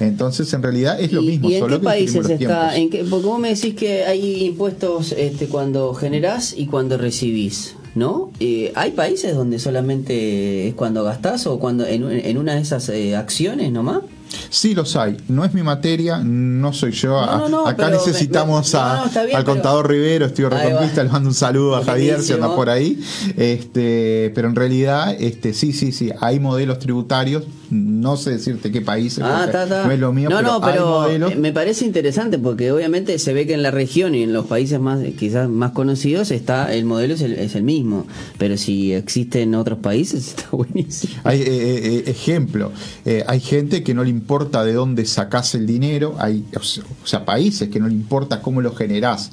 Entonces, 0.00 0.52
en 0.54 0.62
realidad 0.62 0.98
es 1.00 1.12
lo 1.12 1.22
¿Y- 1.22 1.26
mismo. 1.26 1.50
¿Y 1.50 1.54
en 1.54 1.60
solo 1.60 1.76
qué 1.76 1.80
que 1.80 1.84
países 1.84 2.28
está? 2.30 2.76
En 2.76 2.88
qué, 2.90 3.04
porque 3.04 3.26
vos 3.26 3.38
me 3.38 3.54
decís 3.54 3.74
que 3.74 4.04
hay 4.04 4.44
impuestos 4.46 5.12
este, 5.12 5.46
cuando 5.46 5.92
generás 5.94 6.54
y 6.56 6.66
cuando 6.66 6.96
recibís, 6.96 7.74
¿no? 7.94 8.30
Eh, 8.40 8.72
¿Hay 8.74 8.92
países 8.92 9.34
donde 9.34 9.58
solamente 9.58 10.68
es 10.68 10.74
cuando 10.74 11.04
gastás 11.04 11.46
o 11.46 11.58
cuando 11.58 11.86
en, 11.86 12.10
en 12.10 12.38
una 12.38 12.54
de 12.54 12.60
esas 12.60 12.88
eh, 12.88 13.16
acciones 13.16 13.72
nomás? 13.72 14.00
Sí 14.48 14.74
los 14.74 14.94
hay, 14.96 15.16
no 15.28 15.44
es 15.44 15.52
mi 15.54 15.62
materia, 15.62 16.18
no 16.18 16.72
soy 16.72 16.92
yo. 16.92 17.10
No, 17.10 17.38
no, 17.40 17.48
no, 17.48 17.66
Acá 17.66 17.86
pero 17.86 17.90
necesitamos 17.98 18.72
me- 18.74 18.78
a- 18.80 19.04
bien, 19.24 19.36
al 19.36 19.42
pero- 19.42 19.44
contador 19.44 19.88
Rivero, 19.88 20.26
estoy 20.26 20.44
reconquista, 20.46 21.02
le 21.02 21.10
mando 21.10 21.28
un 21.28 21.34
saludo 21.34 21.76
a 21.76 21.84
Javier 21.84 22.20
si 22.22 22.32
anda 22.32 22.54
por 22.54 22.68
ahí. 22.70 23.00
Este, 23.36 24.30
pero 24.34 24.48
en 24.48 24.54
realidad, 24.54 25.14
este, 25.18 25.52
sí, 25.54 25.72
sí, 25.72 25.92
sí, 25.92 26.10
hay 26.20 26.38
modelos 26.38 26.78
tributarios, 26.78 27.44
no 27.70 28.16
sé 28.16 28.30
decirte 28.32 28.70
qué 28.70 28.80
países, 28.80 29.22
Ah, 29.24 29.48
no 29.84 29.90
es 29.90 29.98
lo 29.98 30.12
mío, 30.12 30.28
no, 30.30 30.36
pero, 30.36 30.48
no, 30.48 30.64
hay 30.66 30.72
pero 30.72 30.86
modelos. 30.86 31.32
eh, 31.32 31.36
me 31.36 31.52
parece 31.52 31.84
interesante 31.84 32.38
porque 32.38 32.70
obviamente 32.72 33.18
se 33.18 33.32
ve 33.32 33.46
que 33.46 33.54
en 33.54 33.62
la 33.62 33.70
región 33.70 34.14
y 34.14 34.22
en 34.22 34.32
los 34.32 34.46
países 34.46 34.78
más 34.80 35.00
quizás 35.18 35.48
más 35.48 35.72
conocidos 35.72 36.30
está 36.30 36.72
el 36.72 36.84
modelo 36.84 37.14
es 37.14 37.22
el, 37.22 37.32
es 37.34 37.54
el 37.54 37.62
mismo, 37.64 38.06
pero 38.38 38.56
si 38.56 38.92
existe 38.92 39.42
en 39.42 39.54
otros 39.54 39.78
países 39.80 40.28
está 40.28 40.48
buenísimo. 40.52 41.14
Hay 41.24 41.40
eh, 41.42 41.46
eh, 41.48 42.02
ejemplo, 42.06 42.70
eh, 43.04 43.24
hay 43.26 43.40
gente 43.40 43.82
que 43.82 43.94
no 43.94 44.04
le 44.04 44.10
importa 44.20 44.64
de 44.64 44.74
dónde 44.74 45.04
sacás 45.06 45.54
el 45.54 45.66
dinero, 45.66 46.14
hay 46.18 46.44
o 46.54 47.06
sea, 47.06 47.24
países 47.24 47.68
que 47.70 47.80
no 47.80 47.88
le 47.88 47.94
importa 47.94 48.40
cómo 48.42 48.60
lo 48.60 48.74
generás, 48.74 49.30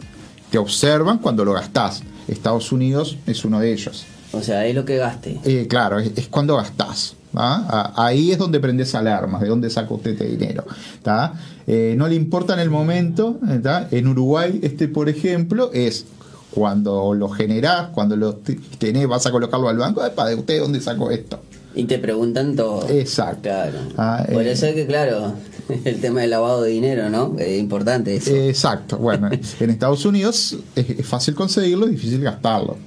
te 0.49 0.57
observan 0.57 1.17
cuando 1.19 1.43
lo 1.43 1.53
gastás. 1.53 2.01
Estados 2.27 2.71
Unidos 2.71 3.17
es 3.27 3.43
uno 3.45 3.59
de 3.59 3.73
ellos. 3.73 4.05
O 4.31 4.41
sea, 4.41 4.65
es 4.65 4.73
lo 4.75 4.83
que 4.85 4.97
gaste. 4.97 5.39
Eh, 5.43 5.67
claro, 5.69 5.99
es, 5.99 6.11
es 6.15 6.27
cuando 6.27 6.55
gastás. 6.55 7.15
¿ah? 7.35 7.93
Ahí 7.95 8.31
es 8.31 8.37
donde 8.37 8.59
prendes 8.59 8.95
alarmas, 8.95 9.41
de 9.41 9.47
dónde 9.49 9.69
saca 9.69 9.93
usted 9.93 10.11
este 10.11 10.25
dinero. 10.25 10.65
¿tá? 11.03 11.33
Eh, 11.65 11.95
no 11.97 12.07
le 12.07 12.15
importa 12.15 12.53
en 12.53 12.59
el 12.61 12.69
momento. 12.69 13.39
¿tá? 13.63 13.87
En 13.91 14.07
Uruguay, 14.07 14.59
este, 14.63 14.87
por 14.87 15.07
ejemplo, 15.09 15.69
es 15.73 16.05
cuando 16.51 17.13
lo 17.13 17.29
generás, 17.29 17.89
cuando 17.93 18.15
lo 18.15 18.35
te- 18.35 18.59
tenés, 18.79 19.07
vas 19.07 19.25
a 19.25 19.31
colocarlo 19.31 19.69
al 19.69 19.77
banco, 19.77 20.01
¿de 20.03 20.35
usted 20.35 20.59
dónde 20.59 20.81
sacó 20.81 21.11
esto? 21.11 21.39
Y 21.75 21.83
te 21.85 21.99
preguntan 21.99 22.55
todo. 22.55 22.89
Exacto. 22.89 23.41
Claro. 23.43 23.79
Ah, 23.97 24.25
Por 24.31 24.43
eh. 24.43 24.51
eso 24.51 24.65
es 24.65 24.75
que, 24.75 24.87
claro, 24.87 25.33
el 25.85 26.01
tema 26.01 26.21
del 26.21 26.31
lavado 26.31 26.63
de 26.63 26.71
dinero, 26.71 27.09
¿no? 27.09 27.35
Es 27.37 27.59
importante 27.59 28.15
eso. 28.15 28.35
Exacto. 28.35 28.97
Bueno, 28.97 29.29
en 29.31 29.69
Estados 29.69 30.05
Unidos 30.05 30.57
es, 30.75 30.89
es 30.89 31.05
fácil 31.05 31.35
conseguirlo, 31.35 31.85
difícil 31.87 32.21
gastarlo. 32.21 32.77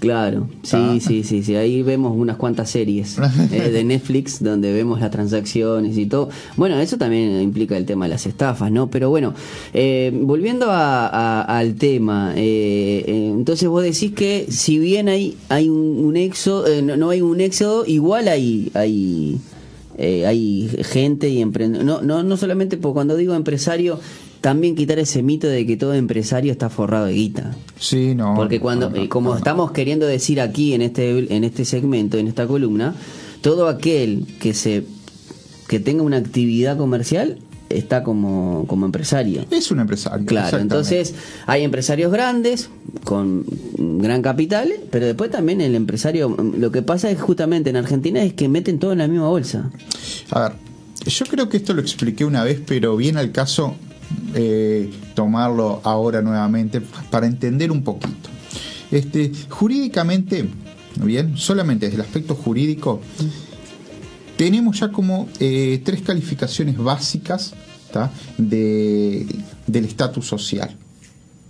Claro, 0.00 0.48
sí, 0.62 0.76
Ah. 0.78 0.96
sí, 1.00 1.24
sí, 1.24 1.42
sí. 1.42 1.56
Ahí 1.56 1.82
vemos 1.82 2.12
unas 2.16 2.36
cuantas 2.36 2.70
series 2.70 3.16
eh, 3.52 3.70
de 3.70 3.82
Netflix 3.84 4.40
donde 4.42 4.72
vemos 4.72 5.00
las 5.00 5.10
transacciones 5.10 5.98
y 5.98 6.06
todo. 6.06 6.28
Bueno, 6.56 6.78
eso 6.78 6.98
también 6.98 7.40
implica 7.42 7.76
el 7.76 7.84
tema 7.84 8.04
de 8.04 8.10
las 8.10 8.24
estafas, 8.26 8.70
¿no? 8.70 8.88
Pero 8.90 9.10
bueno, 9.10 9.34
eh, 9.74 10.12
volviendo 10.22 10.70
a- 10.70 11.08
a- 11.08 11.42
al 11.58 11.74
tema, 11.74 12.32
eh, 12.36 13.04
eh, 13.08 13.30
entonces 13.34 13.68
vos 13.68 13.82
decís 13.82 14.12
que 14.12 14.46
si 14.50 14.78
bien 14.78 15.08
hay 15.08 15.36
hay 15.48 15.68
un, 15.68 16.04
un 16.04 16.16
éxodo, 16.16 16.66
eh, 16.68 16.80
no, 16.80 16.96
no 16.96 17.10
hay 17.10 17.20
un 17.20 17.40
éxodo, 17.40 17.84
igual 17.84 18.28
hay 18.28 18.70
hay 18.74 19.38
eh, 20.00 20.26
hay 20.26 20.70
gente 20.84 21.28
y 21.28 21.40
emprendedores. 21.40 21.84
No, 21.84 22.02
no, 22.02 22.22
no 22.22 22.36
solamente 22.36 22.76
por 22.76 22.92
cuando 22.92 23.16
digo 23.16 23.34
empresario, 23.34 23.98
también 24.40 24.74
quitar 24.76 24.98
ese 24.98 25.22
mito 25.22 25.48
de 25.48 25.66
que 25.66 25.76
todo 25.76 25.94
empresario 25.94 26.52
está 26.52 26.70
forrado 26.70 27.06
de 27.06 27.14
guita. 27.14 27.56
Sí, 27.78 28.14
no. 28.14 28.34
Porque 28.34 28.60
cuando, 28.60 28.90
no, 28.90 28.96
no, 28.96 29.02
eh, 29.02 29.08
como 29.08 29.30
no, 29.30 29.36
estamos 29.36 29.72
queriendo 29.72 30.06
decir 30.06 30.40
aquí 30.40 30.74
en 30.74 30.82
este, 30.82 31.34
en 31.34 31.44
este 31.44 31.64
segmento, 31.64 32.18
en 32.18 32.28
esta 32.28 32.46
columna, 32.46 32.94
todo 33.40 33.68
aquel 33.68 34.26
que 34.40 34.54
se 34.54 34.84
que 35.68 35.78
tenga 35.78 36.02
una 36.02 36.16
actividad 36.16 36.78
comercial 36.78 37.38
está 37.68 38.02
como, 38.02 38.64
como 38.66 38.86
empresario. 38.86 39.44
Es 39.50 39.70
un 39.70 39.80
empresario. 39.80 40.26
Claro, 40.26 40.58
entonces 40.58 41.14
hay 41.46 41.62
empresarios 41.62 42.10
grandes 42.10 42.70
con 43.04 43.44
gran 43.76 44.22
capital, 44.22 44.72
pero 44.90 45.04
después 45.04 45.30
también 45.30 45.60
el 45.60 45.74
empresario, 45.74 46.34
lo 46.38 46.72
que 46.72 46.80
pasa 46.80 47.10
es 47.10 47.20
justamente 47.20 47.68
en 47.68 47.76
Argentina 47.76 48.22
es 48.22 48.32
que 48.32 48.48
meten 48.48 48.78
todo 48.78 48.92
en 48.92 48.98
la 48.98 49.08
misma 49.08 49.28
bolsa. 49.28 49.70
A 50.30 50.40
ver, 50.40 50.52
yo 51.06 51.26
creo 51.26 51.48
que 51.50 51.58
esto 51.58 51.74
lo 51.74 51.82
expliqué 51.82 52.24
una 52.24 52.42
vez, 52.42 52.60
pero 52.66 52.96
viene 52.96 53.20
al 53.20 53.32
caso 53.32 53.76
eh, 54.34 54.92
tomarlo 55.14 55.80
ahora 55.84 56.22
nuevamente 56.22 56.80
para 57.10 57.26
entender 57.26 57.70
un 57.70 57.82
poquito. 57.82 58.30
Este, 58.90 59.32
jurídicamente, 59.48 60.48
bien, 60.96 61.36
solamente 61.36 61.86
desde 61.86 61.96
el 61.96 62.06
aspecto 62.06 62.34
jurídico, 62.34 63.00
tenemos 64.36 64.80
ya 64.80 64.90
como 64.90 65.28
eh, 65.40 65.82
tres 65.84 66.02
calificaciones 66.02 66.78
básicas 66.78 67.54
de, 68.36 69.26
del 69.66 69.84
estatus 69.84 70.26
social. 70.26 70.76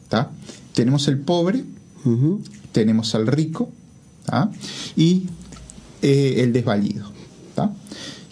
¿tá? 0.09 0.31
Tenemos 0.73 1.09
el 1.09 1.19
pobre, 1.19 1.65
tenemos 2.73 3.15
al 3.15 3.27
rico 3.27 3.71
¿tá? 4.25 4.51
y 4.97 5.25
eh, 6.03 6.37
el 6.39 6.53
desvalido. 6.53 7.11
¿tá? 7.55 7.73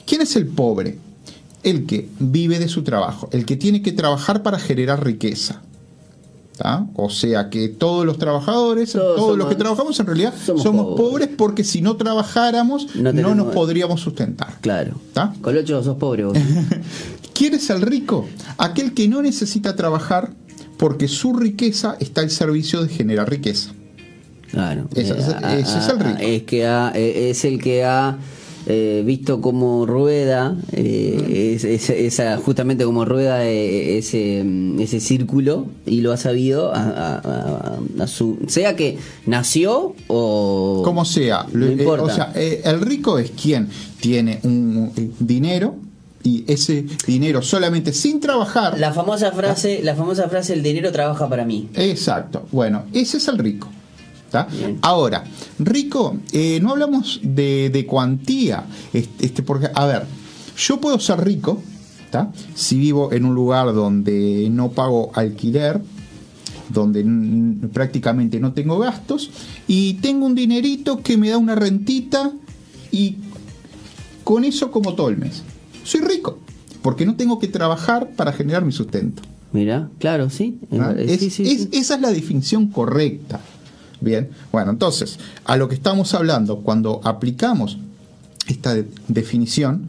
¿Quién 0.06 0.22
es 0.22 0.36
el 0.36 0.46
pobre? 0.46 0.98
El 1.66 1.84
que 1.86 2.08
vive 2.18 2.58
de 2.58 2.68
su 2.68 2.82
trabajo, 2.82 3.28
el 3.32 3.44
que 3.44 3.56
tiene 3.56 3.82
que 3.82 3.92
trabajar 3.92 4.42
para 4.42 4.58
generar 4.58 5.04
riqueza. 5.04 5.60
¿tá? 6.56 6.86
O 6.94 7.10
sea 7.10 7.50
que 7.50 7.68
todos 7.68 8.06
los 8.06 8.16
trabajadores, 8.18 8.92
Todos 8.92 9.16
todos, 9.16 9.36
los 9.38 9.48
que 9.48 9.56
trabajamos 9.56 10.00
en 10.00 10.06
realidad 10.06 10.32
somos 10.42 10.62
somos, 10.62 10.86
pobres. 10.96 10.98
pobres. 11.26 11.28
porque 11.36 11.64
si 11.64 11.82
no 11.82 11.96
trabajáramos 11.96 12.94
No 12.96 13.34
nos 13.34 13.52
podríamos 13.52 14.00
sustentar. 14.00 14.54
Claro. 14.62 14.98
¿tá? 15.12 15.34
Colocho, 15.42 15.82
sos 15.82 15.96
pobre 15.98 16.24
vos. 16.24 16.38
¿Quién 17.34 17.52
es 17.54 17.68
el 17.68 17.82
rico? 17.82 18.26
Aquel 18.56 18.94
que 18.94 19.06
no 19.08 19.20
necesita 19.20 19.76
trabajar 19.76 20.30
porque 20.78 21.08
su 21.08 21.34
riqueza 21.34 21.96
está 22.00 22.22
al 22.22 22.30
servicio 22.30 22.82
de 22.82 22.88
generar 22.88 23.28
riqueza. 23.28 23.72
Claro. 24.50 24.88
Ese 24.94 25.12
es- 25.12 25.18
ese 25.28 25.78
es 25.78 25.88
el 25.88 25.96
ah, 25.98 26.02
rico. 26.04 26.18
Es 26.20 26.42
que 26.44 26.66
ha- 26.66 26.92
eh, 26.94 27.30
es 27.30 27.44
el 27.44 27.60
que 27.60 27.84
ha 27.84 28.16
eh, 28.66 29.02
visto 29.06 29.40
como 29.40 29.86
rueda, 29.86 30.56
eh, 30.72 31.52
es- 31.56 31.64
es- 31.64 31.90
esa, 31.90 32.36
justamente 32.38 32.84
como 32.84 33.04
rueda 33.04 33.44
eh, 33.46 33.98
ese, 33.98 34.44
ese 34.80 35.00
círculo 35.00 35.66
y 35.86 36.00
lo 36.00 36.12
ha 36.12 36.16
sabido 36.16 36.74
a, 36.74 36.80
a- 36.82 37.16
a- 37.18 38.02
a 38.02 38.06
su. 38.06 38.38
Sea 38.48 38.76
que 38.76 38.98
nació 39.26 39.94
o. 40.08 40.82
Como 40.84 41.04
sea, 41.04 41.46
No 41.52 41.66
eh, 41.66 41.72
importa. 41.72 42.04
o 42.04 42.10
sea, 42.10 42.32
el 42.34 42.80
rico 42.80 43.18
es 43.18 43.30
quien 43.30 43.68
tiene 44.00 44.40
un 44.42 44.92
un 44.96 45.14
dinero 45.20 45.76
y 46.22 46.44
ese 46.48 46.84
dinero 47.06 47.40
solamente 47.42 47.92
sin 47.92 48.18
trabajar. 48.20 48.78
La 48.80 48.92
famosa 48.92 49.30
frase, 49.32 49.80
la 49.82 49.94
famosa 49.94 50.28
frase, 50.28 50.54
el 50.54 50.62
dinero 50.62 50.90
trabaja 50.90 51.28
para 51.28 51.44
mí. 51.44 51.68
Exacto. 51.74 52.46
Bueno, 52.50 52.82
ese 52.92 53.18
es 53.18 53.28
el 53.28 53.38
rico. 53.38 53.68
Ahora, 54.82 55.24
rico, 55.58 56.16
eh, 56.32 56.58
no 56.60 56.70
hablamos 56.70 57.20
de, 57.22 57.70
de 57.70 57.86
cuantía. 57.86 58.64
Este, 58.92 59.26
este, 59.26 59.42
porque, 59.42 59.68
a 59.74 59.86
ver, 59.86 60.04
yo 60.56 60.80
puedo 60.80 60.98
ser 61.00 61.24
rico 61.24 61.60
¿tá? 62.10 62.32
si 62.54 62.78
vivo 62.78 63.12
en 63.12 63.24
un 63.24 63.34
lugar 63.34 63.72
donde 63.74 64.48
no 64.50 64.70
pago 64.70 65.10
alquiler, 65.14 65.80
donde 66.68 67.04
prácticamente 67.72 68.40
no 68.40 68.52
tengo 68.52 68.78
gastos, 68.78 69.30
y 69.68 69.94
tengo 69.94 70.26
un 70.26 70.34
dinerito 70.34 71.02
que 71.02 71.16
me 71.16 71.30
da 71.30 71.38
una 71.38 71.54
rentita 71.54 72.32
y 72.90 73.16
con 74.24 74.44
eso 74.44 74.70
como 74.70 74.94
todo 74.94 75.08
el 75.08 75.16
mes. 75.16 75.42
Soy 75.84 76.00
rico, 76.00 76.38
porque 76.82 77.06
no 77.06 77.14
tengo 77.16 77.38
que 77.38 77.46
trabajar 77.48 78.10
para 78.16 78.32
generar 78.32 78.64
mi 78.64 78.72
sustento. 78.72 79.22
Mira, 79.52 79.88
claro. 79.98 80.28
Eh, 80.98 81.06
Es- 81.08 81.20
sí, 81.20 81.30
sí, 81.30 81.42
es- 81.44 81.62
sí. 81.62 81.68
Esa 81.72 81.94
es 81.94 82.00
la 82.00 82.10
definición 82.10 82.66
correcta. 82.68 83.40
Bien, 84.00 84.28
bueno, 84.52 84.70
entonces, 84.70 85.18
a 85.44 85.56
lo 85.56 85.68
que 85.68 85.74
estamos 85.74 86.12
hablando, 86.14 86.58
cuando 86.58 87.00
aplicamos 87.04 87.78
esta 88.46 88.74
de- 88.74 88.86
definición 89.08 89.88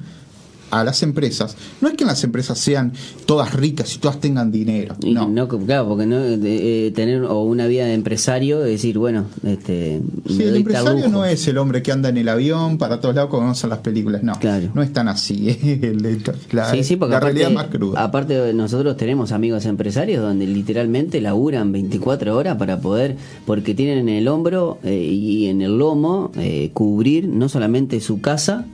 a 0.72 0.84
las 0.84 1.02
empresas, 1.04 1.56
no 1.82 1.88
es 1.88 1.96
que 1.96 2.04
las 2.06 2.24
empresas 2.24 2.58
sean 2.60 2.92
todas 3.26 3.54
ricas 3.54 3.96
y 3.96 4.00
todas 4.00 4.20
tengan 4.20 4.52
dinero. 4.52 4.96
Y 5.02 5.14
No. 5.14 5.28
no, 5.28 5.48
claro, 5.48 5.88
porque 5.88 6.06
no 6.06 6.18
eh, 6.20 6.38
eh, 6.44 6.92
tener 6.96 7.24
o 7.24 7.44
una 7.44 7.68
vida 7.68 7.86
de 7.86 7.94
empresario, 7.94 8.64
es 8.66 8.72
decir, 8.72 8.98
bueno, 8.98 9.26
este, 9.44 10.02
Sí, 10.28 10.44
el 10.44 10.58
empresario 10.58 11.08
no 11.10 11.26
es 11.26 11.48
el 11.48 11.58
hombre 11.58 11.82
que 11.82 11.92
anda 11.92 12.10
en 12.10 12.18
el 12.18 12.28
avión 12.30 12.78
para 12.78 13.00
todos 13.00 13.16
lados 13.16 13.30
como 13.30 13.44
vemos 13.44 13.64
en 13.64 13.70
las 13.70 13.80
películas, 13.80 14.24
no. 14.24 14.34
Claro. 14.40 14.70
No 14.74 14.82
es 14.82 14.92
tan 14.92 15.08
así. 15.08 15.50
el- 15.82 16.22
la 16.52 16.72
Sí, 16.72 16.84
sí, 16.84 16.96
porque 16.96 17.12
la 17.12 17.18
aparte, 17.18 17.34
realidad 17.34 17.50
es 17.50 17.56
más 17.56 17.68
cruda. 17.76 18.04
aparte 18.04 18.54
nosotros 18.54 18.98
tenemos 18.98 19.32
amigos 19.32 19.66
empresarios 19.66 20.22
donde 20.22 20.46
literalmente 20.48 21.22
laburan 21.22 21.72
24 21.72 22.36
horas 22.36 22.58
para 22.58 22.80
poder, 22.80 23.16
porque 23.46 23.74
tienen 23.74 24.00
en 24.00 24.10
el 24.10 24.28
hombro 24.28 24.80
eh, 24.84 24.96
y 25.02 25.48
en 25.48 25.62
el 25.62 25.78
lomo 25.78 26.32
eh, 26.38 26.72
cubrir 26.74 27.28
no 27.28 27.48
solamente 27.50 28.00
su 28.02 28.20
casa 28.22 28.66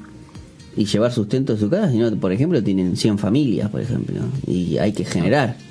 y 0.76 0.86
llevar 0.86 1.12
sustento 1.12 1.54
de 1.54 1.60
su 1.60 1.70
casa, 1.70 1.92
sino, 1.92 2.12
por 2.18 2.32
ejemplo, 2.32 2.64
tienen 2.64 2.98
100 2.98 3.20
familias, 3.20 3.70
por 3.70 3.82
ejemplo, 3.82 4.16
y 4.48 4.78
hay 4.78 4.94
que 4.94 5.06
generar. 5.06 5.58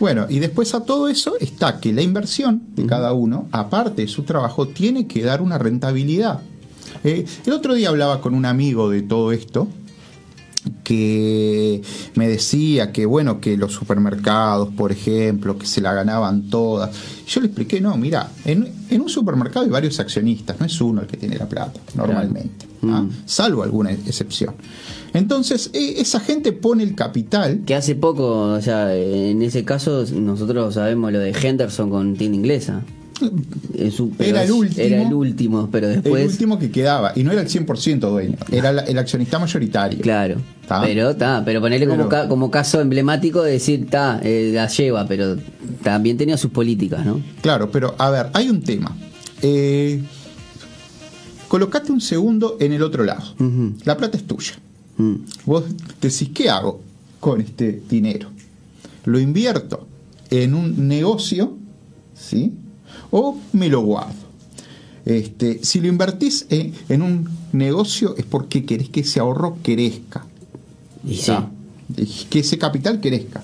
Bueno, 0.00 0.26
y 0.28 0.38
después 0.38 0.74
a 0.74 0.84
todo 0.84 1.08
eso 1.08 1.36
está 1.38 1.78
que 1.78 1.92
la 1.92 2.02
inversión 2.02 2.62
de 2.74 2.86
cada 2.86 3.12
uno, 3.12 3.48
aparte 3.50 4.02
de 4.02 4.08
su 4.08 4.22
trabajo, 4.22 4.68
tiene 4.68 5.06
que 5.06 5.22
dar 5.22 5.42
una 5.42 5.58
rentabilidad. 5.58 6.40
Eh, 7.04 7.26
el 7.44 7.52
otro 7.52 7.74
día 7.74 7.90
hablaba 7.90 8.20
con 8.20 8.34
un 8.34 8.46
amigo 8.46 8.88
de 8.90 9.02
todo 9.02 9.32
esto 9.32 9.68
que 10.84 11.82
me 12.14 12.28
decía 12.28 12.92
que 12.92 13.06
bueno 13.06 13.40
que 13.40 13.56
los 13.56 13.72
supermercados 13.72 14.68
por 14.70 14.92
ejemplo 14.92 15.58
que 15.58 15.66
se 15.66 15.80
la 15.80 15.92
ganaban 15.92 16.50
todas 16.50 16.90
yo 17.26 17.40
le 17.40 17.46
expliqué 17.46 17.80
no 17.80 17.96
mira 17.96 18.30
en, 18.44 18.72
en 18.90 19.00
un 19.00 19.08
supermercado 19.08 19.64
hay 19.64 19.70
varios 19.70 20.00
accionistas 20.00 20.58
no 20.60 20.66
es 20.66 20.80
uno 20.80 21.02
el 21.02 21.06
que 21.06 21.16
tiene 21.16 21.36
la 21.36 21.48
plata 21.48 21.80
normalmente 21.94 22.66
¿ah? 22.84 23.02
Mm. 23.02 23.10
salvo 23.26 23.62
alguna 23.62 23.92
excepción 23.92 24.54
entonces 25.16 25.70
e- 25.72 26.00
esa 26.00 26.20
gente 26.20 26.52
pone 26.52 26.82
el 26.82 26.94
capital 26.94 27.62
que 27.64 27.74
hace 27.74 27.94
poco, 27.94 28.52
o 28.52 28.60
sea, 28.60 28.94
en 28.94 29.40
ese 29.40 29.64
caso 29.64 30.04
nosotros 30.12 30.74
sabemos 30.74 31.10
lo 31.10 31.18
de 31.18 31.30
Henderson 31.30 31.88
con 31.88 32.16
tienda 32.16 32.36
inglesa. 32.36 32.82
Era 34.18 34.42
el 34.42 34.50
último. 34.52 34.82
Era 34.86 35.02
el 35.02 35.12
último, 35.14 35.68
pero 35.70 35.88
después... 35.88 36.22
el 36.22 36.28
último 36.28 36.58
que 36.58 36.70
quedaba 36.70 37.12
y 37.16 37.22
no 37.24 37.32
era 37.32 37.40
el 37.40 37.48
100% 37.48 37.98
dueño 38.10 38.36
era 38.52 38.72
la- 38.72 38.82
el 38.82 38.98
accionista 38.98 39.38
mayoritario 39.38 40.00
Claro. 40.00 40.36
¿Tá? 40.68 40.82
Pero 40.82 41.10
está, 41.10 41.42
pero 41.44 41.60
ponerle 41.60 41.86
como, 41.86 42.08
Pero- 42.08 42.08
ca- 42.08 42.28
como 42.28 42.50
caso 42.50 42.80
emblemático 42.80 43.42
de 43.42 43.52
decir, 43.52 43.84
está, 43.84 44.20
la 44.22 44.66
lleva, 44.68 45.06
pero 45.06 45.36
también 45.82 46.16
tenía 46.16 46.36
sus 46.36 46.50
políticas, 46.50 47.06
¿no? 47.06 47.22
Claro, 47.40 47.70
pero 47.70 47.94
a 47.98 48.10
ver, 48.10 48.26
hay 48.32 48.50
un 48.50 48.60
tema. 48.62 48.96
Eh, 49.42 50.02
colocate 51.48 51.92
un 51.92 52.00
segundo 52.00 52.56
en 52.60 52.72
el 52.72 52.82
otro 52.82 53.04
lado. 53.04 53.34
La 53.84 53.96
plata 53.96 54.16
es 54.16 54.24
tuya. 54.24 54.54
Mm. 54.98 55.14
Vos 55.44 55.64
decís, 56.00 56.30
¿qué 56.34 56.50
hago 56.50 56.80
con 57.20 57.40
este 57.40 57.82
dinero? 57.88 58.28
¿Lo 59.04 59.20
invierto 59.20 59.86
en 60.30 60.54
un 60.54 60.88
negocio? 60.88 61.56
¿Sí? 62.14 62.52
¿O 63.18 63.34
me 63.54 63.70
lo 63.70 63.80
guardo? 63.80 64.12
Este, 65.06 65.64
si 65.64 65.80
lo 65.80 65.88
invertís 65.88 66.44
en, 66.50 66.74
en 66.90 67.00
un 67.00 67.30
negocio 67.52 68.14
es 68.18 68.26
porque 68.26 68.66
querés 68.66 68.90
que 68.90 69.00
ese 69.00 69.20
ahorro 69.20 69.56
crezca. 69.62 70.26
Y 71.02 71.14
sí. 71.14 71.32
Que 72.28 72.40
ese 72.40 72.58
capital 72.58 73.00
crezca. 73.00 73.42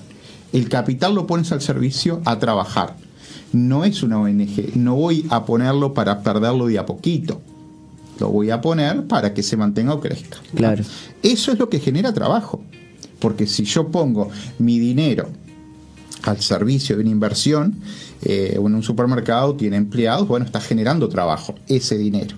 El 0.51 0.69
capital 0.69 1.15
lo 1.15 1.25
pones 1.25 1.51
al 1.51 1.61
servicio 1.61 2.21
a 2.25 2.37
trabajar. 2.37 2.95
No 3.51 3.83
es 3.83 4.03
una 4.03 4.19
ONG. 4.19 4.75
No 4.75 4.93
voy 4.93 5.25
a 5.31 5.43
ponerlo 5.43 5.95
para 5.95 6.21
perderlo 6.21 6.67
de 6.67 6.77
a 6.77 6.85
poquito. 6.85 7.41
Lo 8.19 8.29
voy 8.29 8.51
a 8.51 8.61
poner 8.61 9.07
para 9.07 9.33
que 9.33 9.41
se 9.41 9.57
mantenga 9.57 9.95
o 9.95 9.99
crezca. 9.99 10.37
Claro. 10.53 10.83
Eso 11.23 11.51
es 11.51 11.57
lo 11.57 11.69
que 11.69 11.79
genera 11.79 12.13
trabajo. 12.13 12.61
Porque 13.17 13.47
si 13.47 13.63
yo 13.63 13.87
pongo 13.87 14.29
mi 14.59 14.77
dinero 14.77 15.29
al 16.23 16.41
servicio 16.41 16.95
de 16.95 17.01
una 17.03 17.11
inversión, 17.11 17.75
eh, 18.23 18.53
en 18.55 18.75
un 18.75 18.83
supermercado 18.83 19.55
tiene 19.55 19.77
empleados, 19.77 20.27
bueno, 20.27 20.45
está 20.45 20.59
generando 20.59 21.09
trabajo, 21.09 21.55
ese 21.67 21.97
dinero. 21.97 22.35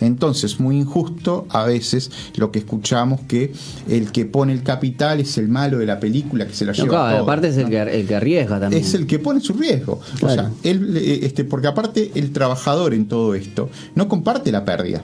Entonces, 0.00 0.60
muy 0.60 0.78
injusto 0.78 1.46
a 1.50 1.64
veces 1.64 2.10
lo 2.36 2.50
que 2.50 2.60
escuchamos 2.60 3.20
que 3.22 3.52
el 3.88 4.12
que 4.12 4.24
pone 4.24 4.52
el 4.52 4.62
capital 4.62 5.20
es 5.20 5.36
el 5.38 5.48
malo 5.48 5.78
de 5.78 5.86
la 5.86 5.98
película 6.00 6.46
que 6.46 6.54
se 6.54 6.64
la 6.64 6.72
lleva. 6.72 6.88
Claro, 6.88 7.22
aparte 7.24 7.48
es 7.48 7.56
el, 7.56 7.68
que, 7.68 7.80
el, 7.80 8.06
que, 8.06 8.14
arriesga 8.14 8.60
también. 8.60 8.82
Es 8.82 8.94
el 8.94 9.06
que 9.06 9.18
pone 9.18 9.40
su 9.40 9.54
riesgo. 9.54 10.00
O 10.22 10.28
sea, 10.28 10.50
él, 10.62 10.96
eh, 10.96 11.20
este, 11.22 11.44
porque 11.44 11.66
aparte 11.66 12.12
el 12.14 12.32
trabajador 12.32 12.94
en 12.94 13.08
todo 13.08 13.34
esto 13.34 13.68
no 13.94 14.08
comparte 14.08 14.52
la 14.52 14.64
pérdida. 14.64 15.02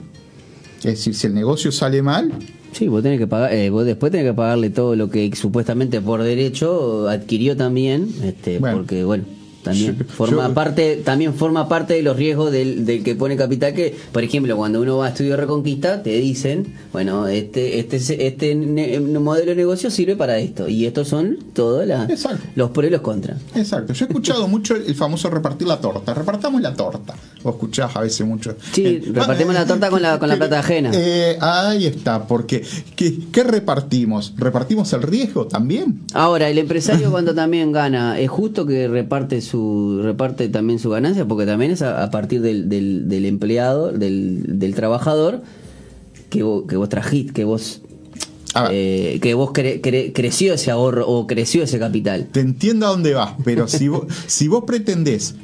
Es 0.77 0.83
decir, 0.83 1.15
si 1.15 1.27
el 1.27 1.33
negocio 1.33 1.71
sale 1.71 2.01
mal, 2.01 2.31
Sí, 2.75 2.89
vos 2.89 3.01
tenés 3.01 3.19
que 3.19 3.27
pagar, 3.27 3.53
eh, 3.53 3.69
vos 3.69 3.85
después 3.85 4.11
tenés 4.11 4.27
que 4.27 4.33
pagarle 4.33 4.69
todo 4.69 4.97
lo 4.97 5.09
que 5.09 5.33
supuestamente 5.33 6.01
por 6.01 6.21
derecho 6.21 7.07
adquirió 7.07 7.55
también, 7.55 8.09
este, 8.21 8.59
porque 8.59 9.05
bueno, 9.05 9.23
también 9.65 9.97
forma 10.07 10.53
parte 10.53 11.01
también 11.03 11.33
forma 11.33 11.67
parte 11.67 11.95
de 11.95 12.03
los 12.03 12.15
riesgos 12.15 12.51
del, 12.51 12.85
del, 12.85 13.03
que 13.03 13.15
pone 13.15 13.35
capital 13.35 13.73
que 13.73 13.95
por 14.11 14.23
ejemplo 14.23 14.55
cuando 14.55 14.79
uno 14.79 14.97
va 14.97 15.07
a 15.07 15.09
estudio 15.09 15.35
reconquista 15.35 16.03
te 16.03 16.11
dicen 16.11 16.75
bueno 16.93 17.27
este 17.27 17.79
este 17.79 18.27
este 18.27 18.55
modelo 18.99 19.49
de 19.49 19.55
negocio 19.55 19.89
sirve 19.89 20.15
para 20.15 20.37
esto 20.37 20.69
y 20.69 20.85
estos 20.85 21.07
son 21.07 21.37
todos 21.53 21.85
los 22.55 22.69
pros 22.69 22.87
y 22.87 22.89
los 22.89 23.01
contras. 23.01 23.37
Exacto. 23.55 23.93
Yo 23.93 24.05
he 24.05 24.07
escuchado 24.07 24.47
mucho 24.55 24.75
el 24.75 24.95
famoso 24.95 25.29
repartir 25.29 25.67
la 25.67 25.79
torta. 25.79 26.13
Repartamos 26.13 26.61
la 26.61 26.73
torta. 26.73 27.15
O 27.43 27.49
escuchás 27.49 27.95
a 27.95 28.01
veces 28.01 28.25
mucho. 28.25 28.55
Sí 28.71 28.99
repartimos 28.99 29.53
la 29.53 29.65
torta 29.65 29.89
con 29.89 30.01
la 30.01 30.19
con 30.19 30.29
la 30.29 30.37
plata 30.37 30.59
ajena. 30.59 30.91
Eh, 30.93 31.37
ahí 31.41 31.85
está 31.85 32.27
porque 32.27 32.63
¿qué, 32.95 33.17
¿qué 33.31 33.43
repartimos 33.43 34.33
repartimos 34.37 34.91
el 34.93 35.01
riesgo 35.01 35.47
también 35.47 36.01
ahora 36.13 36.49
el 36.49 36.57
empresario 36.57 37.11
cuando 37.11 37.33
también 37.33 37.71
gana 37.71 38.19
es 38.19 38.29
justo 38.29 38.65
que 38.65 38.87
reparte 38.87 39.41
su 39.41 39.54
reparte 40.01 40.49
también 40.49 40.79
su 40.79 40.89
ganancia, 40.89 41.25
porque 41.25 41.45
también 41.45 41.71
es 41.71 41.81
a, 41.81 42.09
partir 42.11 42.41
del, 42.41 42.69
del, 42.69 43.25
empleado, 43.25 43.91
del, 43.91 44.59
del, 44.59 44.75
trabajador, 44.75 45.41
que 46.29 46.43
vos, 46.43 46.63
que 46.67 46.77
vos 46.77 46.89
trajiste, 46.89 47.33
que 47.33 47.43
vos 47.43 47.81
eh, 48.71 49.19
que 49.21 49.33
vos 49.33 49.51
creció 49.51 50.53
ese 50.53 50.71
ahorro 50.71 51.05
o 51.07 51.27
creció 51.27 51.63
ese 51.63 51.77
capital. 51.77 52.27
Te 52.31 52.39
entiendo 52.39 52.85
a 52.85 52.89
dónde 52.89 53.13
vas, 53.13 53.33
pero 53.43 53.67
si 53.67 53.87
vos, 53.89 54.05
si 54.27 54.47
vos 54.47 54.63
pretendés. 54.65 55.35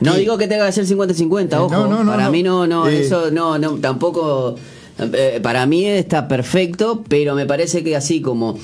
No 0.00 0.14
digo 0.14 0.36
que 0.36 0.46
tenga 0.46 0.66
que 0.66 0.72
ser 0.72 0.86
50-50, 0.86 1.54
ojo. 1.54 2.06
para 2.06 2.30
mí 2.30 2.42
no, 2.42 2.66
no, 2.66 2.86
eh, 2.86 3.00
eso 3.00 3.30
no, 3.30 3.58
no, 3.58 3.76
tampoco. 3.76 4.56
Eh, 4.98 5.40
para 5.42 5.66
mí 5.66 5.84
está 5.84 6.26
perfecto, 6.26 7.04
pero 7.08 7.34
me 7.34 7.46
parece 7.46 7.84
que 7.84 7.96
así 7.96 8.20
como 8.20 8.58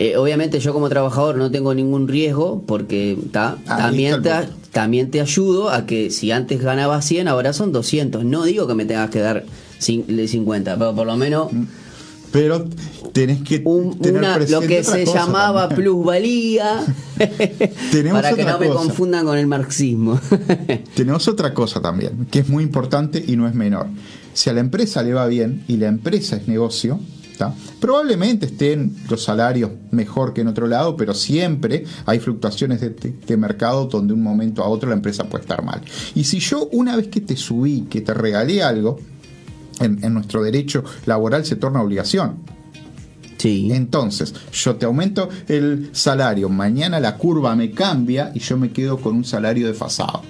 eh, 0.00 0.16
obviamente 0.16 0.60
yo 0.60 0.72
como 0.72 0.88
trabajador 0.88 1.36
no 1.38 1.50
tengo 1.50 1.74
ningún 1.74 2.06
riesgo 2.06 2.62
porque 2.66 3.18
también, 3.32 4.22
te, 4.22 4.30
también 4.70 5.10
te 5.10 5.20
ayudo 5.20 5.70
a 5.70 5.86
que 5.86 6.10
si 6.10 6.30
antes 6.30 6.62
ganaba 6.62 7.02
100, 7.02 7.26
ahora 7.26 7.52
son 7.52 7.72
200. 7.72 8.24
No 8.24 8.44
digo 8.44 8.68
que 8.68 8.74
me 8.74 8.84
tengas 8.84 9.10
que 9.10 9.18
dar 9.18 9.44
50, 9.80 10.76
pero 10.78 10.94
por 10.94 11.04
lo 11.04 11.16
menos... 11.16 11.52
Mm. 11.52 11.64
Pero 12.30 12.66
tenés 13.12 13.40
que 13.42 13.58
tener 14.00 14.50
lo 14.50 14.60
que 14.60 14.84
se 14.84 15.06
llamaba 15.06 15.70
plusvalía 15.70 16.84
para 18.12 18.34
que 18.34 18.44
no 18.44 18.58
me 18.58 18.68
confundan 18.68 19.24
con 19.24 19.38
el 19.38 19.46
marxismo. 19.46 20.20
tenemos 20.94 21.26
otra 21.26 21.54
cosa 21.54 21.80
también, 21.80 22.26
que 22.30 22.40
es 22.40 22.48
muy 22.50 22.62
importante 22.62 23.24
y 23.26 23.34
no 23.34 23.48
es 23.48 23.54
menor. 23.54 23.86
Si 24.32 24.50
a 24.50 24.52
la 24.52 24.60
empresa 24.60 25.02
le 25.02 25.14
va 25.14 25.26
bien 25.26 25.64
y 25.68 25.76
la 25.76 25.88
empresa 25.88 26.36
es 26.36 26.48
negocio, 26.48 27.00
Probablemente 27.80 28.46
estén 28.46 28.96
los 29.08 29.22
salarios 29.22 29.70
mejor 29.90 30.34
que 30.34 30.40
en 30.40 30.48
otro 30.48 30.66
lado, 30.66 30.96
pero 30.96 31.14
siempre 31.14 31.84
hay 32.06 32.18
fluctuaciones 32.18 32.80
de, 32.80 33.36
mercado 33.36 33.86
donde 33.86 34.08
de 34.08 34.14
un 34.14 34.22
momento 34.22 34.62
a 34.62 34.68
otro 34.68 34.88
la 34.88 34.96
empresa 34.96 35.24
puede 35.24 35.42
estar 35.42 35.62
mal. 35.62 35.80
Y 36.14 36.24
si 36.24 36.40
yo 36.40 36.68
una 36.72 36.96
vez 36.96 37.08
que 37.08 37.20
te 37.20 37.36
subí, 37.36 37.82
que 37.82 38.00
te 38.00 38.14
regalé 38.14 38.62
algo, 38.62 38.98
en, 39.80 40.12
nuestro 40.12 40.42
derecho 40.42 40.82
laboral 41.06 41.44
se 41.44 41.56
torna 41.56 41.82
obligación. 41.82 42.36
Sí. 43.36 43.70
Entonces, 43.70 44.34
yo 44.52 44.74
te 44.74 44.86
aumento 44.86 45.28
el 45.46 45.90
salario, 45.92 46.48
mañana 46.48 46.98
la 46.98 47.16
curva 47.16 47.54
me 47.54 47.70
cambia 47.70 48.32
y 48.34 48.40
yo 48.40 48.56
me 48.56 48.72
quedo 48.72 48.98
con 48.98 49.14
un 49.14 49.24
salario 49.24 49.68
desfasado. 49.68 50.22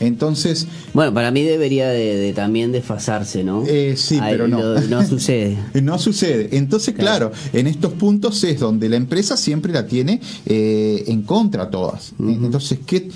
Entonces. 0.00 0.66
Bueno, 0.94 1.12
para 1.12 1.30
mí 1.30 1.42
debería 1.42 1.88
de, 1.88 2.32
también 2.34 2.72
desfasarse, 2.72 3.44
¿no? 3.44 3.64
Eh, 3.66 3.94
sí, 3.96 4.18
pero 4.20 4.48
no. 4.48 4.74
no 4.80 5.06
sucede. 5.06 5.58
no 5.82 5.98
sucede. 5.98 6.56
Entonces, 6.56 6.94
claro. 6.94 7.32
en 7.52 7.66
estos 7.66 7.92
puntos 7.94 8.42
es 8.44 8.60
donde 8.60 8.88
la 8.88 8.96
empresa 8.96 9.36
siempre 9.36 9.72
la 9.72 9.86
tiene 9.86 10.20
eh, 10.46 11.04
en 11.08 11.22
contra 11.22 11.70
todas. 11.70 12.12
Entonces, 12.18 12.78
¿qué 12.86 13.10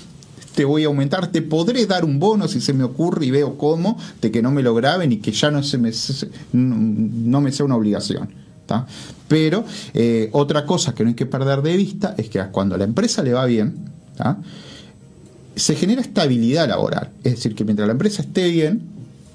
te 0.55 0.65
voy 0.65 0.83
a 0.83 0.87
aumentar? 0.87 1.31
Te 1.31 1.41
podré 1.41 1.85
dar 1.85 2.05
un 2.05 2.19
bono 2.19 2.47
si 2.47 2.61
se 2.61 2.73
me 2.73 2.83
ocurre 2.83 3.25
y 3.25 3.31
veo 3.31 3.57
cómo, 3.57 3.97
de 4.21 4.31
que 4.31 4.41
no 4.41 4.51
me 4.51 4.61
lo 4.61 4.73
graben 4.75 5.11
y 5.11 5.17
que 5.17 5.31
ya 5.31 5.51
no, 5.51 5.63
se 5.63 5.77
me, 5.77 5.91
no, 6.53 7.41
me 7.41 7.51
sea 7.51 7.65
una 7.65 7.75
obligación. 7.75 8.29
Pero 9.27 9.65
eh, 9.93 10.29
otra 10.31 10.65
cosa 10.65 10.95
que 10.95 11.03
no 11.03 11.09
hay 11.09 11.15
que 11.15 11.27
perder 11.27 11.61
de 11.61 11.77
vista 11.77 12.15
es 12.17 12.29
que 12.29 12.43
cuando 12.51 12.73
a 12.75 12.77
la 12.77 12.85
empresa 12.85 13.21
le 13.21 13.33
va 13.33 13.45
bien, 13.45 13.75
se 15.55 15.75
genera 15.75 16.01
estabilidad 16.01 16.67
laboral. 16.67 17.09
Es 17.23 17.35
decir, 17.35 17.55
que 17.55 17.63
mientras 17.63 17.87
la 17.87 17.93
empresa 17.93 18.21
esté 18.21 18.49
bien, 18.49 18.81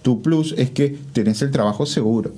tu 0.03 0.23
plus 0.23 0.55
es 0.57 0.71
que 0.71 0.97
tenés 1.13 1.43
el 1.43 1.51
trabajo 1.51 1.87
seguro. 1.87 2.33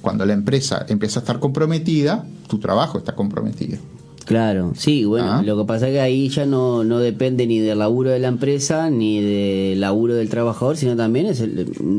Cuando 0.00 0.26
la 0.26 0.32
empresa 0.32 0.84
empieza 0.88 1.20
a 1.20 1.22
estar 1.22 1.40
comprometida, 1.40 2.24
tu 2.48 2.58
trabajo 2.58 2.98
está 2.98 3.14
comprometido. 3.14 3.78
Claro, 4.26 4.72
sí, 4.76 5.04
bueno, 5.04 5.34
ah. 5.34 5.42
lo 5.44 5.56
que 5.56 5.64
pasa 5.64 5.86
es 5.86 5.92
que 5.92 6.00
ahí 6.00 6.28
ya 6.28 6.46
no, 6.46 6.82
no 6.82 6.98
depende 6.98 7.46
ni 7.46 7.60
del 7.60 7.78
laburo 7.78 8.10
de 8.10 8.18
la 8.18 8.26
empresa 8.26 8.90
ni 8.90 9.20
del 9.20 9.80
laburo 9.80 10.14
del 10.14 10.28
trabajador, 10.28 10.76
sino 10.76 10.96
también 10.96 11.26
es 11.26 11.44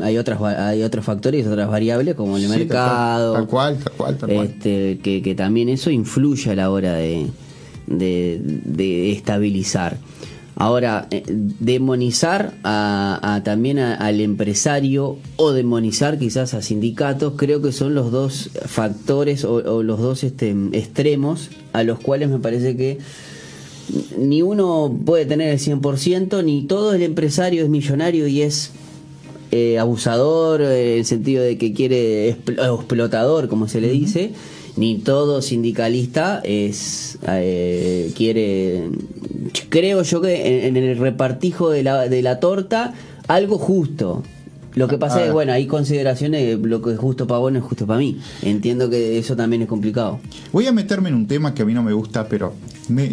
hay 0.03 0.17
otras 0.17 0.41
hay 0.41 0.83
otros 0.83 1.05
factores, 1.05 1.47
otras 1.47 1.69
variables 1.69 2.15
como 2.15 2.35
el 2.35 2.49
mercado. 2.49 3.31
Tal 3.31 3.47
cual, 3.47 3.77
tal 3.77 3.93
cual, 3.93 4.17
tal 4.17 4.29
cual. 4.29 4.45
Este, 4.45 4.99
que, 5.01 5.21
que 5.21 5.35
también 5.35 5.69
eso 5.69 5.89
influye 5.89 6.51
a 6.51 6.55
la 6.55 6.69
hora 6.69 6.95
de, 6.95 7.27
de, 7.87 8.41
de 8.41 9.13
estabilizar. 9.13 9.97
Ahora, 10.59 11.07
eh, 11.11 11.23
demonizar 11.27 12.55
a, 12.63 13.41
también 13.45 13.77
al 13.77 14.19
empresario 14.19 15.17
o 15.35 15.51
demonizar 15.51 16.17
quizás 16.17 16.55
a 16.55 16.63
sindicatos, 16.63 17.33
creo 17.37 17.61
que 17.61 17.71
son 17.71 17.93
los 17.93 18.11
dos 18.11 18.49
factores 18.65 19.45
o, 19.45 19.83
los 19.83 19.99
dos 19.99 20.23
este, 20.23 20.55
extremos 20.71 21.51
a 21.73 21.83
los 21.83 21.99
cuales 21.99 22.29
me 22.29 22.39
parece 22.39 22.75
que 22.75 22.97
ni 24.17 24.41
uno 24.41 24.91
puede 25.05 25.27
tener 25.27 25.49
el 25.49 25.59
100%, 25.59 26.43
ni 26.43 26.63
todo 26.63 26.93
el 26.93 27.03
empresario 27.03 27.63
es 27.63 27.69
millonario 27.69 28.27
y 28.27 28.41
es 28.41 28.71
eh, 29.51 29.77
abusador, 29.77 30.63
eh, 30.63 30.93
en 30.93 30.99
el 30.99 31.05
sentido 31.05 31.43
de 31.43 31.59
que 31.59 31.71
quiere 31.71 32.29
explotador, 32.29 33.47
como 33.47 33.67
se 33.67 33.79
le 33.79 33.89
dice 33.89 34.31
ni 34.77 34.99
todo 34.99 35.41
sindicalista 35.41 36.41
es 36.43 37.17
eh, 37.27 38.11
quiere 38.15 38.89
creo 39.69 40.03
yo 40.03 40.21
que 40.21 40.67
en, 40.67 40.77
el 40.77 40.97
repartijo 40.97 41.69
de 41.69 41.83
la, 41.83 42.07
de 42.07 42.21
la 42.21 42.39
torta 42.39 42.93
algo 43.27 43.57
justo 43.57 44.23
lo 44.77 44.87
que 44.87 44.99
pasa 44.99 45.25
es, 45.25 45.33
bueno, 45.33 45.53
hay 45.53 45.65
consideraciones, 45.65 46.59
lo 46.59 46.83
que 46.83 46.91
es 46.91 46.99
justo 46.99 47.25
para 47.25 47.39
vos 47.39 47.51
no 47.51 47.57
es 47.57 47.65
justo 47.65 47.87
para 47.87 47.97
mí. 47.97 48.19
Entiendo 48.43 48.91
que 48.91 49.17
eso 49.17 49.35
también 49.35 49.63
es 49.63 49.67
complicado. 49.67 50.19
Voy 50.51 50.67
a 50.67 50.71
meterme 50.71 51.09
en 51.09 51.15
un 51.15 51.25
tema 51.25 51.55
que 51.55 51.63
a 51.63 51.65
mí 51.65 51.73
no 51.73 51.81
me 51.81 51.93
gusta, 51.93 52.27
pero 52.27 52.53
me, 52.87 53.09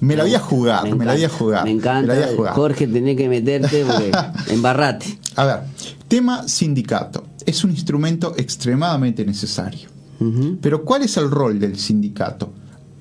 me 0.00 0.14
la 0.14 0.24
voy 0.24 0.34
a 0.34 0.40
jugar, 0.40 0.94
me, 0.94 1.06
la 1.06 1.14
voy 1.14 1.24
a 1.24 1.30
jugar. 1.30 1.64
Me 1.64 1.70
encanta, 1.70 2.14
Jorge, 2.52 2.86
tenés 2.86 3.16
que 3.16 3.30
meterte 3.30 3.82
porque 3.82 4.12
embarrate. 4.52 5.06
A 5.36 5.46
ver, 5.46 5.60
tema 6.06 6.46
sindicato. 6.46 7.24
Es 7.46 7.64
un 7.64 7.70
instrumento 7.70 8.34
extremadamente 8.36 9.24
necesario. 9.24 9.88
Pero 10.60 10.84
¿cuál 10.84 11.02
es 11.02 11.16
el 11.16 11.30
rol 11.30 11.58
del 11.58 11.78
sindicato? 11.78 12.52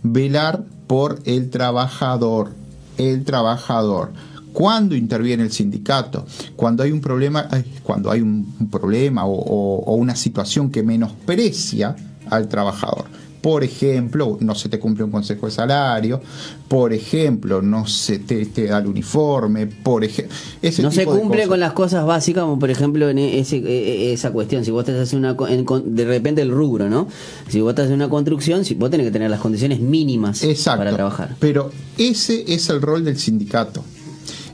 Velar 0.03 0.63
por 0.87 1.19
el 1.25 1.49
trabajador, 1.49 2.51
el 2.97 3.25
trabajador. 3.25 4.11
¿Cuándo 4.53 4.95
interviene 4.95 5.43
el 5.43 5.51
sindicato? 5.51 6.25
Cuando 6.55 6.83
hay 6.83 6.91
un 6.91 7.01
problema, 7.01 7.47
cuando 7.83 8.09
hay 8.09 8.21
un, 8.21 8.69
problema 8.71 9.25
o 9.25 9.95
una 9.95 10.15
situación 10.15 10.71
que 10.71 10.81
menosprecia 10.81 11.95
al 12.29 12.47
trabajador. 12.47 13.05
Por 13.41 13.63
ejemplo, 13.63 14.37
no 14.41 14.53
se 14.53 14.67
te 14.67 14.79
cumple 14.79 15.05
un 15.05 15.11
consejo 15.11 15.45
de 15.45 15.51
salario, 15.53 16.21
por 16.67 16.91
ejemplo, 16.91 17.61
no 17.61 17.87
se 17.87 18.19
te, 18.19 18.45
da 18.67 18.79
el 18.79 18.87
uniforme, 18.87 19.65
por 19.67 20.03
ejemplo... 20.03 20.35
No 20.81 20.91
se 20.91 21.05
cumple 21.05 21.47
con 21.47 21.59
las 21.59 21.73
cosas 21.73 22.05
básicas, 22.05 22.43
como 22.43 22.59
por 22.59 22.69
ejemplo 22.69 23.09
en 23.09 23.17
e, 23.17 23.39
ese, 23.39 23.57
e, 23.57 24.09
e, 24.09 24.13
esa 24.13 24.31
cuestión, 24.31 24.65
si 24.65 24.71
vos 24.71 24.83
te 24.83 24.91
haces 24.91 25.13
una... 25.13 25.33
de 25.33 26.05
repente 26.05 26.41
el 26.41 26.51
rubro, 26.51 26.89
¿no? 26.89 27.07
Si 27.47 27.61
vos 27.61 27.73
te 27.75 27.83
haces 27.83 27.93
una 27.93 28.09
construcción, 28.09 28.65
si 28.65 28.75
vos 28.75 28.89
tenés 28.89 29.07
que 29.07 29.11
tener 29.11 29.29
las 29.29 29.39
condiciones 29.39 29.79
mínimas 29.79 30.43
para 30.65 30.91
trabajar. 30.93 31.35
Pero 31.39 31.71
ese 31.97 32.43
es 32.53 32.69
el 32.69 32.81
rol 32.81 33.05
del 33.05 33.17
sindicato. 33.17 33.83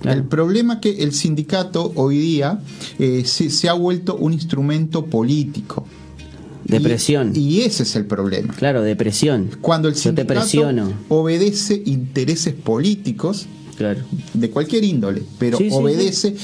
El 0.03 0.23
problema 0.25 0.75
es 0.75 0.79
que 0.81 1.03
el 1.03 1.13
sindicato 1.13 1.91
hoy 1.95 2.19
día 2.19 2.59
eh, 2.99 3.23
se 3.25 3.69
ha 3.69 3.73
vuelto 3.73 4.15
un 4.15 4.33
instrumento 4.33 5.05
político 5.05 5.85
Depresión. 6.65 7.31
Y, 7.35 7.39
y 7.39 7.61
ese 7.61 7.83
es 7.83 7.95
el 7.95 8.05
problema. 8.05 8.53
Claro, 8.53 8.81
depresión. 8.81 9.49
Cuando 9.61 9.87
el 9.87 9.95
Yo 9.95 10.13
te 10.13 10.23
sindicato 10.23 10.93
obedece 11.09 11.81
intereses 11.85 12.53
políticos 12.53 13.47
Claro. 13.77 14.01
de 14.33 14.49
cualquier 14.49 14.83
índole, 14.85 15.21
pero 15.37 15.57
Sí, 15.57 15.69
sí, 15.69 15.75
obedece 15.75 16.35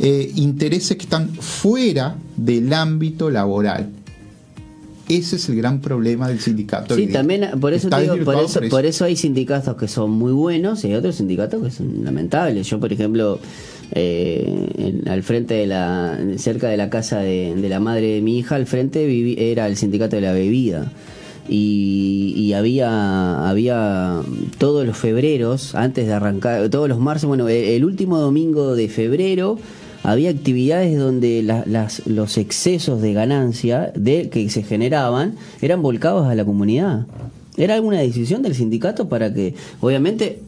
eh, 0.00 0.32
intereses 0.36 0.96
que 0.96 1.04
están 1.04 1.28
fuera 1.28 2.16
del 2.36 2.72
ámbito 2.72 3.30
laboral. 3.30 3.90
Ese 5.08 5.36
es 5.36 5.48
el 5.48 5.56
gran 5.56 5.80
problema 5.80 6.28
del 6.28 6.40
sindicato. 6.40 6.94
Sí, 6.94 7.08
también 7.08 7.48
por 7.60 7.72
eso 7.74 7.88
digo, 7.88 7.98
por 7.98 8.08
desvirtuado 8.08 8.46
eso, 8.46 8.60
por 8.70 8.86
eso 8.86 9.04
hay 9.04 9.16
sindicatos 9.16 9.76
que 9.76 9.88
son 9.88 10.10
muy 10.12 10.32
buenos 10.32 10.84
y 10.84 10.88
hay 10.88 10.94
otros 10.94 11.16
sindicatos 11.16 11.62
que 11.64 11.70
son 11.70 12.04
lamentables. 12.04 12.68
Yo, 12.68 12.78
por 12.78 12.92
ejemplo, 12.92 13.40
eh, 13.92 14.66
en- 14.78 15.08
al 15.08 15.22
frente 15.22 15.54
de 15.54 15.66
la, 15.66 16.18
cerca 16.36 16.68
de 16.68 16.76
la 16.76 16.90
casa 16.90 17.18
de, 17.20 17.54
de 17.56 17.68
la 17.68 17.80
madre 17.80 18.06
de 18.14 18.20
mi 18.22 18.38
hija, 18.38 18.54
al 18.56 18.66
frente 18.66 19.06
viví- 19.08 19.36
era 19.38 19.66
el 19.66 19.76
sindicato 19.76 20.16
de 20.16 20.22
la 20.22 20.32
bebida. 20.32 20.90
Y, 21.48 22.52
había 22.52 23.48
había 23.48 24.20
todos 24.58 24.86
los 24.86 24.96
febreros 24.96 25.74
antes 25.74 26.06
de 26.06 26.12
arrancar 26.12 26.68
todos 26.68 26.88
los 26.88 26.98
marzo 27.00 27.26
bueno 27.28 27.48
el, 27.48 27.56
el 27.64 27.84
último 27.84 28.18
domingo 28.18 28.76
de 28.76 28.88
febrero 28.88 29.58
había 30.04 30.30
actividades 30.30 30.96
donde 30.98 31.42
la- 31.42 31.64
las, 31.66 32.06
los 32.06 32.38
excesos 32.38 33.02
de 33.02 33.12
ganancia 33.14 33.92
de, 33.96 34.28
que 34.28 34.48
se 34.50 34.62
generaban 34.62 35.34
eran 35.60 35.82
volcados 35.82 36.26
a 36.26 36.34
la 36.34 36.44
comunidad. 36.44 37.06
Era 37.56 37.74
alguna 37.74 37.98
decisión 38.00 38.42
del 38.42 38.54
sindicato 38.54 39.08
para 39.08 39.34
que, 39.34 39.54
obviamente, 39.80 40.40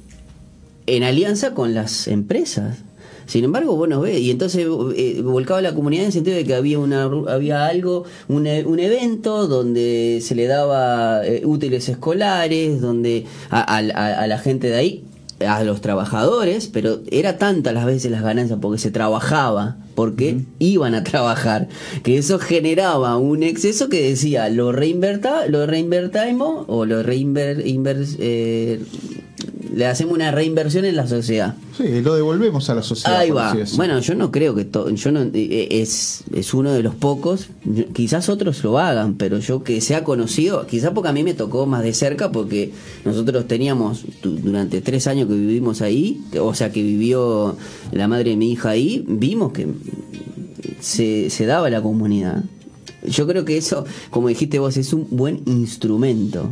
en 0.87 1.03
alianza 1.03 1.53
con 1.53 1.75
las 1.75 2.07
empresas. 2.09 2.79
Sin 3.27 3.45
embargo, 3.45 3.77
bueno, 3.77 4.01
ve, 4.01 4.19
y 4.21 4.31
entonces 4.31 4.67
eh, 4.97 5.21
volcaba 5.23 5.61
la 5.63 5.75
comunidad 5.75 6.03
en 6.03 6.07
el 6.09 6.13
sentido 6.13 6.37
de 6.37 6.45
que 6.45 6.55
había 6.55 6.79
una 6.79 7.05
había 7.05 7.67
algo, 7.67 8.05
un, 8.29 8.47
e- 8.47 8.65
un 8.65 8.79
evento 8.79 9.47
donde 9.47 10.21
se 10.23 10.35
le 10.35 10.47
daba 10.47 11.27
eh, 11.27 11.43
útiles 11.45 11.89
escolares, 11.89 12.81
donde 12.81 13.25
a, 13.51 13.61
a- 13.61 13.79
a- 13.79 14.23
a 14.23 14.27
la 14.27 14.39
gente 14.39 14.69
de 14.69 14.77
ahí, 14.77 15.05
a 15.47 15.65
los 15.65 15.81
trabajadores, 15.81 16.69
pero 16.73 17.01
era 17.11 17.37
tanta 17.37 17.73
las 17.73 17.85
veces 17.85 18.13
las 18.13 18.23
ganancias 18.23 18.61
porque 18.63 18.79
se 18.79 18.93
trabajaba, 18.93 19.77
porque 19.97 20.39
iban 20.61 20.95
a 20.95 21.03
trabajar, 21.03 21.69
que 22.05 22.17
eso 22.17 22.39
generaba 22.39 23.17
un 23.17 23.43
exceso 23.43 23.89
que 23.89 24.03
decía, 24.09 24.49
lo 24.51 24.71
reinverta, 24.71 25.47
lo 25.49 25.67
reinvertimos 25.67 26.65
o 26.69 26.85
lo 26.87 27.03
reinver, 27.03 27.61
eh, 27.65 28.81
le 29.75 29.87
hacemos 29.87 30.15
una 30.15 30.31
reinversión 30.31 30.85
en 30.85 30.97
la 30.97 31.07
sociedad. 31.07 31.55
Sí, 31.77 32.01
lo 32.03 32.15
devolvemos 32.15 32.69
a 32.71 32.75
la 32.75 32.83
sociedad. 32.83 33.17
Ahí 33.19 33.31
va. 33.31 33.57
Bueno, 33.77 33.99
yo 34.01 34.15
no 34.15 34.31
creo 34.31 34.55
que 34.55 34.65
to- 34.65 34.91
yo 34.91 35.11
no 35.13 35.23
eh, 35.33 35.69
es 35.71 36.25
es 36.35 36.53
uno 36.55 36.73
de 36.73 36.83
los 36.83 36.95
pocos. 36.95 37.49
Quizás 37.95 38.29
otros 38.29 38.63
lo 38.65 38.79
hagan, 38.79 39.15
pero 39.15 39.39
yo 39.39 39.63
que 39.65 39.81
sea 39.81 40.05
conocido, 40.05 40.67
quizás 40.67 40.91
porque 40.95 41.09
a 41.09 41.13
mí 41.13 41.23
me 41.23 41.35
tocó 41.35 41.67
más 41.67 41.83
de 41.83 41.95
cerca, 41.95 42.31
porque 42.33 42.73
nosotros 43.05 43.47
teníamos 43.49 44.05
du- 44.23 44.37
durante 44.37 44.81
tres 44.81 45.07
años 45.07 45.29
que 45.29 45.35
vivimos 45.35 45.81
ahí, 45.83 46.21
o 46.41 46.55
sea 46.55 46.71
que 46.71 46.83
vivió 46.83 47.57
la 47.93 48.09
madre 48.09 48.31
de 48.31 48.37
mi 48.37 48.53
hija 48.53 48.71
ahí, 48.71 49.05
vimos 49.09 49.53
que 49.53 49.67
se, 50.81 51.31
se 51.31 51.47
daba 51.47 51.71
la 51.71 51.83
comunidad. 51.83 52.43
Yo 53.05 53.27
creo 53.27 53.45
que 53.45 53.57
eso, 53.57 53.85
como 54.11 54.29
dijiste 54.29 54.59
vos, 54.59 54.77
es 54.77 54.93
un 54.93 55.07
buen 55.11 55.43
instrumento 55.47 56.51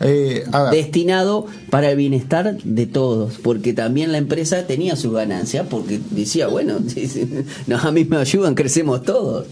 Eh, 0.00 0.44
destinado 0.72 1.46
para 1.70 1.90
el 1.90 1.96
bienestar 1.96 2.56
de 2.62 2.86
todos, 2.86 3.34
porque 3.42 3.72
también 3.72 4.10
la 4.10 4.18
empresa 4.18 4.66
tenía 4.66 4.96
su 4.96 5.12
ganancia, 5.12 5.68
porque 5.68 6.00
decía, 6.10 6.48
bueno, 6.48 6.78
nos 7.66 7.84
a 7.84 7.92
mí 7.92 8.04
me 8.04 8.16
ayudan, 8.16 8.54
crecemos 8.54 9.02
todos. 9.02 9.46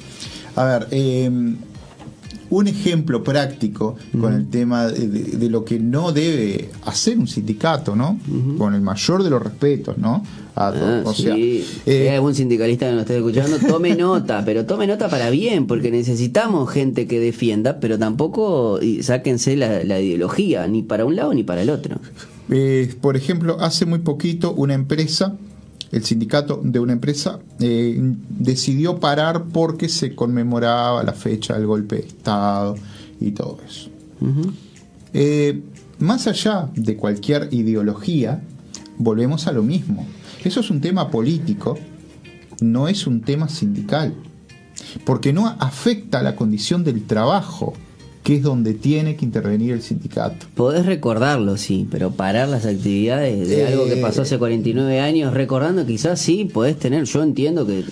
A 0.57 0.65
ver, 0.65 0.89
eh, 0.91 1.31
un 2.51 2.67
ejemplo 2.69 3.23
práctico 3.23 3.97
con 4.21 4.35
el 4.35 4.49
tema 4.49 4.87
de, 4.89 5.07
de- 5.09 5.37
de 5.39 5.49
lo 5.51 5.65
que 5.65 5.79
no 5.79 6.11
debe 6.13 6.69
hacer 6.85 7.17
un 7.19 7.29
sindicato, 7.29 7.95
¿no? 7.97 8.19
Con 8.59 8.75
el 8.75 8.81
mayor 8.81 9.23
de 9.23 9.31
los 9.31 9.43
respetos, 9.43 9.97
¿no? 9.99 10.25
A 10.57 10.69
Ah, 10.69 11.03
o 11.05 11.15
sea. 11.15 11.35
Si 11.37 11.65
eh, 11.87 12.09
hay 12.11 12.17
algún 12.17 12.35
sindicalista 12.35 12.87
que 12.87 12.93
nos 12.93 13.03
esté 13.03 13.17
escuchando, 13.19 13.57
tome 13.67 13.95
nota, 13.95 14.43
pero 14.45 14.67
tome 14.67 14.87
nota 14.89 15.09
para 15.09 15.31
bien, 15.31 15.67
porque 15.69 15.91
necesitamos 15.93 16.69
gente 16.71 17.07
que 17.07 17.21
defienda, 17.21 17.79
pero 17.81 17.99
tampoco 17.99 18.81
y 18.83 19.03
sáquense 19.05 19.57
la, 19.57 19.85
la 19.85 20.01
ideología, 20.01 20.67
ni 20.67 20.83
para 20.83 21.05
un 21.05 21.15
lado 21.17 21.33
ni 21.33 21.45
para 21.45 21.63
el 21.63 21.71
otro. 21.71 21.99
eh, 22.51 22.93
por 23.01 23.17
ejemplo, 23.17 23.59
hace 23.61 23.87
muy 23.87 24.01
poquito 24.01 24.53
una 24.53 24.75
empresa, 24.75 25.37
el 25.93 26.05
sindicato 26.05 26.61
de 26.63 26.79
una 26.79 26.93
empresa, 26.93 27.41
eh, 27.59 27.99
decidió 28.29 29.01
parar 29.01 29.45
porque 29.53 29.89
se 29.89 30.15
conmemoraba 30.15 31.03
la 31.03 31.13
fecha 31.13 31.55
del 31.55 31.67
golpe 31.67 31.97
de 31.97 32.07
Estado 32.07 32.77
y 33.21 33.33
todo 33.33 33.59
eso. 33.67 33.91
Eh, 35.13 35.63
más 35.99 36.27
allá 36.27 36.71
de 36.75 36.97
cualquier 36.97 37.49
ideología, 37.53 38.43
volvemos 38.99 39.47
a 39.47 39.53
lo 39.53 39.63
mismo. 39.63 40.07
Eso 40.45 40.61
es 40.61 40.71
un 40.71 40.81
tema 40.81 41.11
político, 41.11 41.77
no 42.61 42.89
es 42.89 43.07
un 43.07 43.21
tema 43.21 43.49
sindical, 43.49 44.15
porque 45.05 45.33
no 45.33 45.49
afecta 45.49 46.21
a 46.21 46.23
la 46.23 46.37
condición 46.37 46.85
del 46.85 47.05
trabajo, 47.05 47.75
que 48.23 48.37
es 48.37 48.43
donde 48.43 48.75
tiene 48.75 49.17
que 49.17 49.25
intervenir 49.25 49.73
el 49.73 49.83
sindicato. 49.83 50.47
Podés 50.55 50.85
recordarlo, 50.87 51.57
sí, 51.57 51.87
pero 51.91 52.11
parar 52.11 52.49
las 52.49 52.67
actividades 52.67 53.49
de 53.49 53.67
algo 53.67 53.87
que 53.87 53.95
Eh. 53.99 54.03
pasó 54.03 54.23
hace 54.23 54.39
49 54.39 55.01
años, 55.01 55.33
recordando 55.33 55.87
quizás 55.87 56.21
sí, 56.21 56.45
podés 56.45 56.79
tener, 56.79 57.05
yo 57.05 57.23
entiendo 57.23 57.67
que 57.67 57.85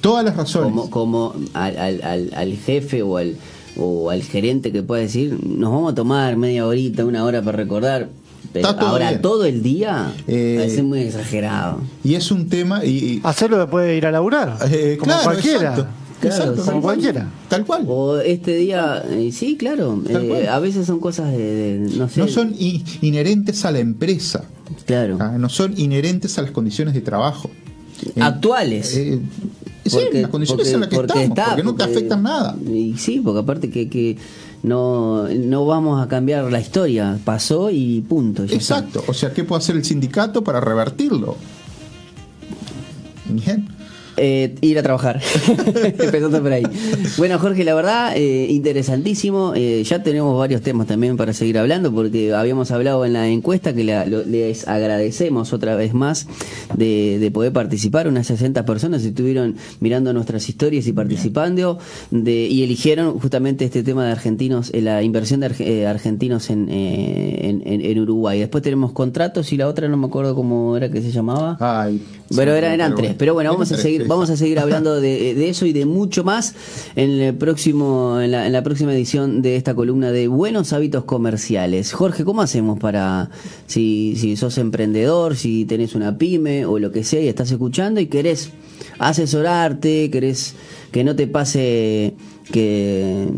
Todas 0.00 0.24
las 0.24 0.36
razones. 0.36 0.70
como, 0.72 0.90
como 0.90 1.34
al, 1.54 1.76
al, 1.78 2.02
al, 2.02 2.30
al 2.34 2.52
jefe 2.56 3.02
o 3.02 3.18
al, 3.18 3.36
o 3.76 4.10
al 4.10 4.22
gerente 4.22 4.72
que 4.72 4.82
pueda 4.82 5.02
decir, 5.02 5.38
nos 5.46 5.70
vamos 5.70 5.92
a 5.92 5.94
tomar 5.94 6.36
media 6.36 6.66
horita, 6.66 7.04
una 7.04 7.22
hora 7.24 7.40
para 7.40 7.56
recordar, 7.56 8.08
pero 8.52 8.66
Está 8.68 8.80
todo 8.80 8.88
ahora 8.90 9.10
bien. 9.10 9.22
todo 9.22 9.44
el 9.44 9.62
día 9.62 10.12
Eh, 10.26 10.56
parece 10.58 10.82
muy 10.82 11.02
exagerado. 11.02 11.78
Y 12.02 12.16
es 12.16 12.32
un 12.32 12.48
tema... 12.48 12.84
Y, 12.84 12.88
y- 12.90 13.20
Hacerlo 13.22 13.58
después 13.58 13.86
de 13.86 13.96
ir 13.96 14.04
a 14.06 14.10
laburar. 14.10 14.56
eh, 14.70 14.96
como 14.98 15.12
claro, 15.12 15.22
cualquiera. 15.24 15.70
exacto, 15.70 15.86
Claro, 16.28 16.52
Como 16.54 16.64
cual. 16.64 16.80
cualquiera. 16.82 17.28
Tal 17.48 17.66
cual. 17.66 17.84
O 17.88 18.16
este 18.18 18.56
día, 18.56 19.04
eh, 19.10 19.30
sí, 19.32 19.56
claro, 19.56 20.02
eh, 20.08 20.46
a 20.48 20.58
veces 20.60 20.86
son 20.86 21.00
cosas 21.00 21.32
de, 21.32 21.38
de- 21.78 21.96
no 21.98 22.08
sé, 22.08 22.20
No 22.20 22.28
son 22.28 22.54
inherentes 22.56 23.64
a 23.64 23.70
la 23.72 23.80
empresa, 23.80 24.44
claro, 24.86 25.16
ah, 25.20 25.36
no 25.38 25.48
son 25.48 25.78
inherentes 25.78 26.38
a 26.38 26.42
las 26.42 26.50
condiciones 26.52 26.94
de 26.94 27.00
trabajo. 27.00 27.50
Eh, 28.06 28.20
actuales. 28.20 28.96
eh, 28.96 29.20
sí, 29.84 29.90
Porque- 29.90 30.22
las 30.22 30.30
condiciones 30.30 30.64
porque- 30.68 30.74
en 30.74 30.80
las 30.80 30.88
que 30.88 30.96
porque 30.96 31.12
estamos, 31.24 31.28
está, 31.38 31.44
porque 31.50 31.62
no 31.64 31.74
te 31.74 31.84
afectan 31.84 32.22
nada. 32.22 32.56
Y 32.72 32.94
sí, 32.98 33.20
porque 33.22 33.40
aparte 33.40 33.70
que, 33.70 33.88
que 33.88 34.16
no, 34.62 35.26
no 35.28 35.66
vamos 35.66 36.00
a 36.00 36.06
cambiar 36.08 36.50
la 36.52 36.60
historia, 36.60 37.18
pasó 37.24 37.70
y 37.70 38.00
punto. 38.00 38.44
ya 38.44 38.56
está. 38.56 38.78
Exacto, 38.78 39.04
o 39.08 39.14
sea, 39.14 39.32
¿qué 39.32 39.42
puede 39.44 39.58
hacer 39.58 39.74
el 39.76 39.84
sindicato 39.84 40.42
para 40.44 40.60
revertirlo? 40.60 41.36
Bien. 43.28 43.66
Eh, 44.24 44.54
ir 44.60 44.78
a 44.78 44.82
trabajar. 44.84 45.20
Empezando 45.98 46.40
por 46.40 46.52
ahí. 46.52 46.62
Bueno, 47.18 47.40
Jorge, 47.40 47.64
la 47.64 47.74
verdad, 47.74 48.12
eh, 48.16 48.46
interesantísimo. 48.50 49.52
Eh, 49.56 49.82
ya 49.84 50.02
tenemos 50.04 50.38
varios 50.38 50.60
temas 50.62 50.86
también 50.86 51.16
para 51.16 51.32
seguir 51.32 51.58
hablando, 51.58 51.92
porque 51.92 52.32
habíamos 52.32 52.70
hablado 52.70 53.04
en 53.04 53.14
la 53.14 53.26
encuesta 53.28 53.74
que 53.74 53.82
la- 53.82 54.06
lo- 54.06 54.24
les 54.24 54.68
agradecemos 54.68 55.52
otra 55.52 55.74
vez 55.74 55.92
más 55.92 56.28
de, 56.76 57.18
de 57.18 57.30
poder 57.32 57.52
participar. 57.52 58.06
Unas 58.06 58.28
60 58.28 58.64
personas 58.64 59.04
estuvieron 59.04 59.56
mirando 59.80 60.12
nuestras 60.12 60.48
historias 60.48 60.86
y 60.86 60.92
participando 60.92 61.78
de, 62.12 62.46
y 62.46 62.62
eligieron 62.62 63.18
justamente 63.18 63.64
este 63.64 63.82
tema 63.82 64.06
de 64.06 64.12
argentinos, 64.12 64.70
eh, 64.72 64.82
la 64.82 65.02
inversión 65.02 65.40
de 65.40 65.50
arge- 65.50 65.66
eh, 65.66 65.86
argentinos 65.88 66.48
en, 66.50 66.68
eh, 66.70 67.40
en, 67.48 67.62
en- 67.66 67.80
en 67.84 67.98
Uruguay. 67.98 68.38
Después 68.38 68.62
tenemos 68.62 68.92
contratos 68.92 69.52
y 69.52 69.56
la 69.56 69.66
otra 69.66 69.88
no 69.88 69.96
me 69.96 70.06
acuerdo 70.06 70.34
cómo 70.36 70.76
era 70.76 70.88
que 70.90 71.02
se 71.02 71.10
llamaba. 71.10 71.56
Ay, 71.60 72.00
Pero 72.36 72.52
sí, 72.52 72.58
eran, 72.58 72.94
tres. 72.94 73.14
Pero 73.18 73.34
bueno, 73.34 73.50
vamos 73.52 73.70
a 73.72 73.76
seguir. 73.76 74.06
Vamos 74.12 74.30
a 74.30 74.36
seguir 74.36 74.58
hablando 74.58 75.00
de, 75.00 75.48
eso 75.48 75.66
y 75.66 75.72
de 75.72 75.86
mucho 75.86 76.24
más 76.24 76.54
en 76.96 77.10
el 77.10 77.34
próximo, 77.34 78.20
en 78.20 78.30
la 78.30 78.62
próxima 78.62 78.92
edición 78.94 79.42
de 79.42 79.56
esta 79.56 79.74
columna 79.74 80.12
de 80.12 80.28
buenos 80.28 80.72
hábitos 80.72 81.04
comerciales. 81.04 81.92
Jorge, 81.92 82.24
¿cómo 82.24 82.42
hacemos 82.42 82.78
para 82.78 83.30
si, 83.66 84.14
si 84.16 84.36
sos 84.36 84.58
emprendedor, 84.58 85.36
si 85.36 85.64
tenés 85.64 85.94
una 85.94 86.18
pyme 86.18 86.66
o 86.66 86.78
lo 86.78 86.92
que 86.92 87.04
sea 87.04 87.20
y 87.20 87.28
estás 87.28 87.50
escuchando 87.50 88.00
y 88.00 88.06
querés 88.06 88.50
asesorarte, 88.98 90.10
querés 90.10 90.54
que 90.90 91.04
no 91.04 91.16
te 91.16 91.26
pase 91.26 92.14
que 92.50 93.28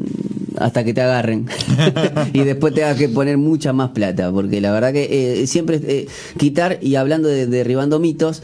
hasta 0.59 0.85
que 0.85 0.95
te 0.95 1.01
agarren 1.01 1.47
y 2.33 2.41
después 2.41 2.75
tengas 2.75 2.97
que 2.97 3.09
poner 3.09 3.39
mucha 3.39 3.73
más 3.73 3.91
plata 3.91 4.31
porque 4.33 4.61
la 4.61 4.73
verdad 4.73 4.93
que 4.93 5.43
eh, 5.43 5.47
siempre 5.47 5.81
eh, 5.83 6.07
quitar 6.39 6.79
y 6.81 6.97
hablando 6.97 7.29
de 7.29 7.47
derribando 7.47 7.99
mitos 7.99 8.43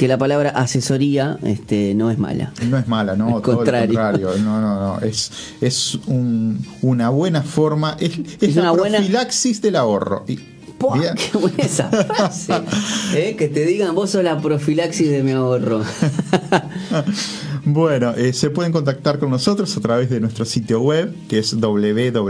que 0.00 0.08
la 0.08 0.16
palabra 0.16 0.48
asesoría 0.48 1.36
este 1.42 1.92
no 1.94 2.10
es 2.10 2.16
mala 2.16 2.54
No 2.70 2.78
es 2.78 2.88
mala, 2.88 3.16
no, 3.16 3.36
Al 3.36 3.42
todo 3.42 3.56
contrario. 3.56 3.92
lo 3.92 4.00
contrario. 4.00 4.42
No, 4.42 4.58
no, 4.58 4.80
no. 4.98 5.00
Es, 5.02 5.30
es 5.60 5.96
un- 6.06 6.64
una 6.80 7.10
buena 7.10 7.42
forma, 7.42 7.98
es, 8.00 8.12
es 8.40 8.42
Es 8.48 8.56
la 8.56 8.62
una 8.62 8.70
buena- 8.80 8.96
profilaxis 8.96 9.60
del 9.60 9.76
ahorro. 9.76 10.24
Y- 10.26 10.38
¡Puah! 10.78 10.96
bien. 10.98 11.14
qué 11.16 11.36
buena 11.36 11.58
esa 11.58 11.90
frase 11.90 12.54
¿Eh? 13.14 13.36
que 13.36 13.48
te 13.48 13.66
digan 13.66 13.94
vos 13.94 14.08
sos 14.08 14.24
la 14.24 14.40
profilaxis 14.40 15.10
de 15.10 15.22
mi 15.22 15.32
ahorro 15.32 15.82
Bueno, 17.64 18.12
eh, 18.16 18.32
se 18.32 18.50
pueden 18.50 18.70
contactar 18.72 19.18
con 19.18 19.30
nosotros 19.30 19.76
a 19.76 19.80
través 19.80 20.08
de 20.10 20.20
nuestro 20.20 20.44
sitio 20.44 20.80
web, 20.80 21.12
que 21.28 21.38
es 21.38 21.58
www.er.com.uy. 21.60 22.20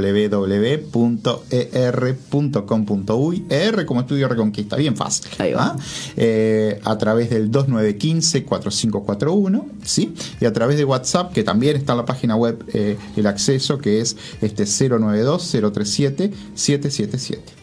ER 3.48 3.86
como 3.86 4.00
Estudio 4.00 4.28
Reconquista, 4.28 4.76
bien 4.76 4.94
fácil. 4.96 5.30
Ahí 5.38 5.52
va. 5.52 5.66
¿ah? 5.66 5.76
Eh, 6.16 6.80
a 6.84 6.98
través 6.98 7.30
del 7.30 7.50
2915-4541, 7.50 9.64
¿sí? 9.84 10.14
Y 10.40 10.44
a 10.46 10.52
través 10.52 10.76
de 10.76 10.84
WhatsApp, 10.84 11.32
que 11.32 11.44
también 11.44 11.76
está 11.76 11.92
en 11.92 11.98
la 11.98 12.04
página 12.04 12.34
web 12.36 12.64
eh, 12.72 12.96
el 13.16 13.26
acceso, 13.26 13.78
que 13.78 14.00
es 14.00 14.16
este 14.40 14.64
092-037-777. 14.64 17.59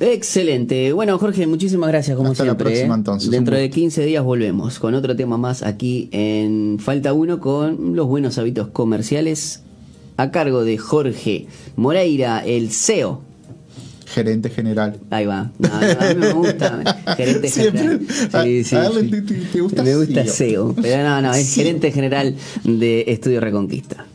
Excelente. 0.00 0.92
Bueno, 0.92 1.18
Jorge, 1.18 1.46
muchísimas 1.46 1.88
gracias 1.88 2.16
como 2.16 2.30
Hasta 2.30 2.44
la 2.44 2.50
siempre. 2.52 2.64
próxima, 2.70 2.94
¿eh? 2.94 2.98
entonces. 2.98 3.30
Dentro 3.30 3.56
de 3.56 3.66
gusto. 3.66 3.74
15 3.74 4.04
días 4.06 4.24
volvemos 4.24 4.78
con 4.78 4.94
otro 4.94 5.14
tema 5.16 5.36
más 5.38 5.62
aquí 5.62 6.08
en 6.12 6.78
Falta 6.80 7.12
Uno 7.12 7.40
con 7.40 7.94
los 7.96 8.06
buenos 8.06 8.38
hábitos 8.38 8.68
comerciales 8.68 9.60
a 10.16 10.30
cargo 10.30 10.64
de 10.64 10.78
Jorge 10.78 11.46
Moreira, 11.76 12.44
el 12.44 12.70
CEO. 12.70 13.22
Gerente 14.06 14.50
general. 14.50 14.98
Ahí 15.10 15.26
va. 15.26 15.50
No, 15.58 15.68
no, 15.68 15.76
a 15.76 16.08
mí 16.08 16.14
me 16.14 16.32
gusta. 16.32 17.02
Gerente 17.16 17.48
Siempre- 17.48 17.80
general. 17.98 18.44
Sí, 18.46 18.64
sí, 18.64 18.76
a 18.76 18.80
darle 18.82 19.00
sí. 19.02 19.10
te- 19.10 19.20
te- 19.22 19.34
te 19.34 19.60
gusta 19.60 19.82
Me 19.82 19.96
gusta 19.96 20.24
CEO. 20.24 20.32
CEO. 20.32 20.74
Pero 20.80 21.02
no, 21.02 21.20
no, 21.22 21.34
es 21.34 21.52
gerente 21.54 21.90
general 21.90 22.34
de 22.64 23.04
Estudio 23.08 23.40
Reconquista. 23.40 24.06